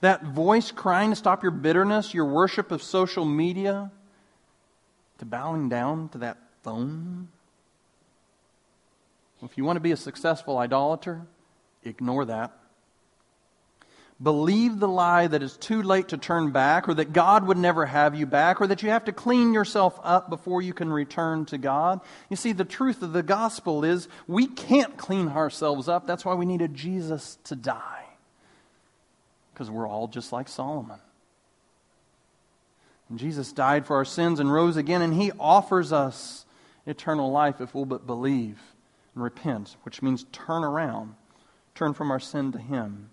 That 0.00 0.24
voice 0.24 0.70
crying 0.70 1.10
to 1.10 1.16
stop 1.16 1.42
your 1.42 1.52
bitterness, 1.52 2.14
your 2.14 2.24
worship 2.24 2.72
of 2.72 2.82
social 2.82 3.24
media, 3.24 3.90
to 5.18 5.24
bowing 5.26 5.68
down 5.68 6.08
to 6.10 6.18
that 6.18 6.38
phone? 6.62 7.28
If 9.42 9.56
you 9.56 9.64
want 9.64 9.76
to 9.76 9.80
be 9.80 9.92
a 9.92 9.96
successful 9.96 10.58
idolater, 10.58 11.22
ignore 11.82 12.24
that. 12.26 12.52
Believe 14.22 14.80
the 14.80 14.88
lie 14.88 15.26
that 15.26 15.42
it's 15.42 15.56
too 15.56 15.82
late 15.82 16.08
to 16.08 16.18
turn 16.18 16.50
back, 16.50 16.88
or 16.88 16.94
that 16.94 17.14
God 17.14 17.46
would 17.46 17.56
never 17.56 17.86
have 17.86 18.14
you 18.14 18.26
back, 18.26 18.60
or 18.60 18.66
that 18.66 18.82
you 18.82 18.90
have 18.90 19.06
to 19.06 19.12
clean 19.12 19.54
yourself 19.54 19.98
up 20.02 20.28
before 20.28 20.60
you 20.60 20.74
can 20.74 20.92
return 20.92 21.46
to 21.46 21.56
God. 21.56 22.00
You 22.28 22.36
see, 22.36 22.52
the 22.52 22.66
truth 22.66 23.02
of 23.02 23.14
the 23.14 23.22
gospel 23.22 23.82
is 23.82 24.08
we 24.26 24.46
can't 24.46 24.98
clean 24.98 25.28
ourselves 25.28 25.88
up. 25.88 26.06
That's 26.06 26.24
why 26.24 26.34
we 26.34 26.44
needed 26.44 26.74
Jesus 26.74 27.38
to 27.44 27.56
die 27.56 27.99
because 29.52 29.70
we're 29.70 29.88
all 29.88 30.08
just 30.08 30.32
like 30.32 30.48
Solomon. 30.48 30.98
And 33.08 33.18
Jesus 33.18 33.52
died 33.52 33.86
for 33.86 33.96
our 33.96 34.04
sins 34.04 34.40
and 34.40 34.52
rose 34.52 34.76
again, 34.76 35.02
and 35.02 35.14
he 35.14 35.32
offers 35.38 35.92
us 35.92 36.46
eternal 36.86 37.30
life 37.30 37.60
if 37.60 37.74
we'll 37.74 37.84
but 37.84 38.06
believe 38.06 38.60
and 39.14 39.24
repent, 39.24 39.76
which 39.82 40.02
means 40.02 40.24
turn 40.32 40.64
around, 40.64 41.14
turn 41.74 41.92
from 41.92 42.10
our 42.10 42.20
sin 42.20 42.52
to 42.52 42.58
him. 42.58 43.10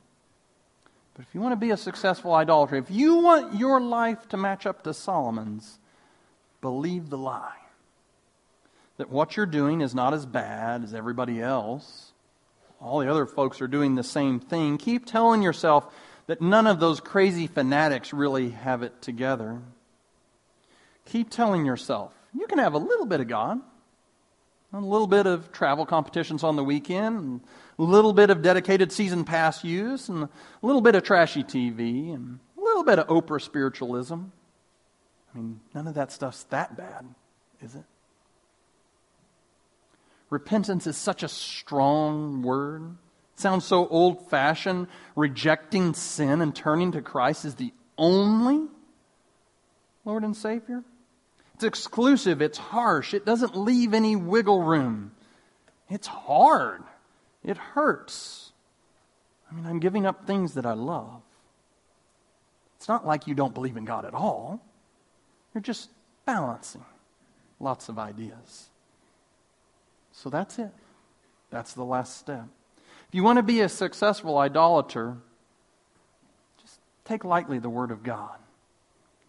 But 1.16 1.26
if 1.26 1.34
you 1.34 1.42
want 1.42 1.54
to 1.54 1.58
be 1.58 1.72
a 1.72 1.78
successful 1.78 2.34
idolater, 2.34 2.76
if 2.76 2.92
you 2.92 3.16
want 3.16 3.56
your 3.56 3.82
life 3.82 4.30
to 4.30 4.38
match 4.38 4.68
up 4.68 4.84
to 4.84 4.94
Solomon's, 4.94 5.80
believe 6.62 7.10
the 7.10 7.18
lie 7.18 7.54
that 8.98 9.10
what 9.10 9.38
you're 9.38 9.46
doing 9.46 9.82
is 9.82 9.96
not 9.96 10.14
as 10.14 10.26
bad 10.26 10.84
as 10.84 10.94
everybody 10.94 11.42
else. 11.42 12.12
All 12.82 13.00
the 13.00 13.10
other 13.10 13.26
folks 13.26 13.62
are 13.62 13.68
doing 13.68 13.96
the 13.96 14.04
same 14.04 14.40
thing. 14.40 14.78
Keep 14.78 15.06
telling 15.06 15.42
yourself 15.42 15.92
that 16.28 16.42
none 16.42 16.68
of 16.68 16.80
those 16.80 17.00
crazy 17.00 17.48
fanatics 17.48 18.14
really 18.14 18.52
have 18.52 18.84
it 18.84 19.02
together. 19.02 19.62
Keep 21.06 21.30
telling 21.30 21.66
yourself, 21.66 22.14
you 22.34 22.48
can 22.48 22.60
have 22.60 22.74
a 22.74 22.78
little 22.78 23.06
bit 23.06 23.22
of 23.22 23.28
God, 23.28 23.62
a 24.74 24.80
little 24.80 25.08
bit 25.08 25.26
of 25.26 25.52
travel 25.54 25.86
competitions 25.86 26.44
on 26.44 26.58
the 26.58 26.64
weekend, 26.64 27.42
a 27.80 27.82
little 27.82 28.12
bit 28.14 28.30
of 28.30 28.42
dedicated 28.42 28.92
season 28.92 29.24
pass 29.24 29.64
use, 29.64 30.10
and 30.10 30.24
a 30.24 30.30
little 30.62 30.82
bit 30.82 30.96
of 30.96 31.04
trashy 31.04 31.44
TV, 31.44 32.14
and 32.14 32.40
a 32.58 32.62
little 32.62 32.84
bit 32.84 33.00
of 33.00 33.08
Oprah 33.08 33.42
spiritualism. 33.42 34.16
I 35.34 35.38
mean, 35.38 35.62
none 35.74 35.88
of 35.88 35.94
that 35.94 36.12
stuff's 36.12 36.44
that 36.46 36.76
bad, 36.76 37.06
is 37.62 37.76
it? 37.76 37.86
Repentance 40.30 40.88
is 40.88 40.98
such 40.98 41.24
a 41.24 41.30
strong 41.30 42.42
word. 42.42 42.98
Sounds 43.38 43.66
so 43.66 43.88
old 43.88 44.30
fashioned. 44.30 44.88
Rejecting 45.16 45.94
sin 45.94 46.42
and 46.42 46.54
turning 46.54 46.92
to 46.92 47.02
Christ 47.02 47.46
is 47.46 47.56
the 47.56 47.72
only 47.98 48.68
Lord 50.04 50.24
and 50.24 50.36
Savior. 50.36 50.84
It's 51.54 51.64
exclusive, 51.64 52.42
it's 52.42 52.58
harsh, 52.58 53.16
it 53.16 53.26
doesn't 53.26 53.56
leave 53.56 53.96
any 53.96 54.16
wiggle 54.16 54.62
room. 54.62 55.12
It's 55.90 56.06
hard, 56.06 56.84
it 57.44 57.58
hurts. 57.58 58.52
I 59.50 59.56
mean, 59.56 59.66
I'm 59.66 59.80
giving 59.80 60.06
up 60.06 60.28
things 60.28 60.54
that 60.54 60.68
I 60.68 60.74
love. 60.74 61.22
It's 62.76 62.88
not 62.88 63.08
like 63.08 63.26
you 63.26 63.34
don't 63.34 63.56
believe 63.56 63.76
in 63.76 63.86
God 63.86 64.06
at 64.06 64.14
all, 64.14 64.62
you're 65.54 65.64
just 65.64 65.90
balancing 66.26 66.86
lots 67.60 67.90
of 67.90 67.98
ideas. 67.98 68.70
So 70.12 70.30
that's 70.30 70.60
it. 70.60 70.72
That's 71.50 71.74
the 71.74 71.84
last 71.84 72.18
step. 72.18 72.48
If 73.08 73.16
you 73.16 73.24
want 73.24 73.38
to 73.38 73.44
be 73.44 73.62
a 73.62 73.70
successful 73.70 74.38
idolater, 74.38 75.18
just 76.62 76.80
take 77.06 77.24
lightly 77.24 77.60
the 77.60 77.70
Word 77.70 77.92
of 77.92 78.04
God. 78.04 78.38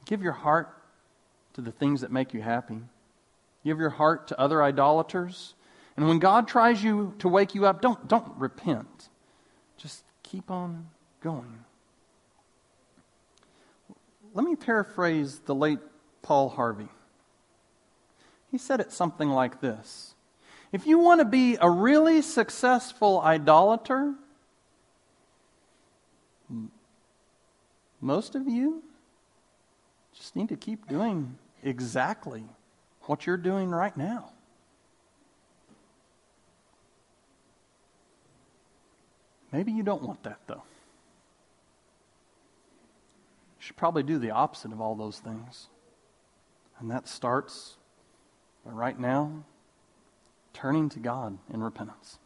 Give 0.04 0.22
your 0.22 0.32
heart 0.32 0.74
to 1.54 1.60
the 1.60 1.70
things 1.70 2.00
that 2.00 2.10
make 2.10 2.34
you 2.34 2.42
happy. 2.42 2.80
Give 3.64 3.78
your 3.78 3.90
heart 3.90 4.28
to 4.28 4.40
other 4.40 4.62
idolaters. 4.62 5.54
And 5.96 6.08
when 6.08 6.18
God 6.18 6.48
tries 6.48 6.82
you 6.82 7.14
to 7.18 7.28
wake 7.28 7.54
you 7.54 7.66
up, 7.66 7.80
don't, 7.80 8.08
don't 8.08 8.36
repent. 8.36 9.08
Just 9.76 10.02
keep 10.22 10.50
on 10.50 10.88
going. 11.20 11.64
Let 14.34 14.44
me 14.44 14.56
paraphrase 14.56 15.40
the 15.46 15.54
late 15.54 15.80
Paul 16.22 16.48
Harvey. 16.48 16.88
He 18.50 18.58
said 18.58 18.80
it 18.80 18.92
something 18.92 19.28
like 19.28 19.60
this 19.60 20.14
If 20.70 20.86
you 20.86 20.98
want 20.98 21.20
to 21.20 21.24
be 21.24 21.56
a 21.60 21.70
really 21.70 22.20
successful 22.20 23.20
idolater, 23.20 24.14
most 28.00 28.34
of 28.34 28.46
you 28.46 28.82
just 30.14 30.36
need 30.36 30.50
to 30.50 30.56
keep 30.56 30.86
doing 30.86 31.38
exactly 31.62 32.44
what 33.02 33.26
you're 33.26 33.36
doing 33.36 33.70
right 33.70 33.96
now. 33.96 34.30
Maybe 39.50 39.72
you 39.72 39.82
don't 39.82 40.02
want 40.02 40.22
that, 40.24 40.40
though. 40.46 40.62
You 43.56 43.60
should 43.60 43.76
probably 43.76 44.02
do 44.02 44.18
the 44.18 44.30
opposite 44.30 44.72
of 44.72 44.80
all 44.82 44.94
those 44.94 45.18
things. 45.18 45.68
And 46.78 46.90
that 46.90 47.08
starts 47.08 47.76
right 48.64 48.98
now 48.98 49.44
turning 50.60 50.88
to 50.88 50.98
God 50.98 51.38
in 51.52 51.62
repentance. 51.62 52.18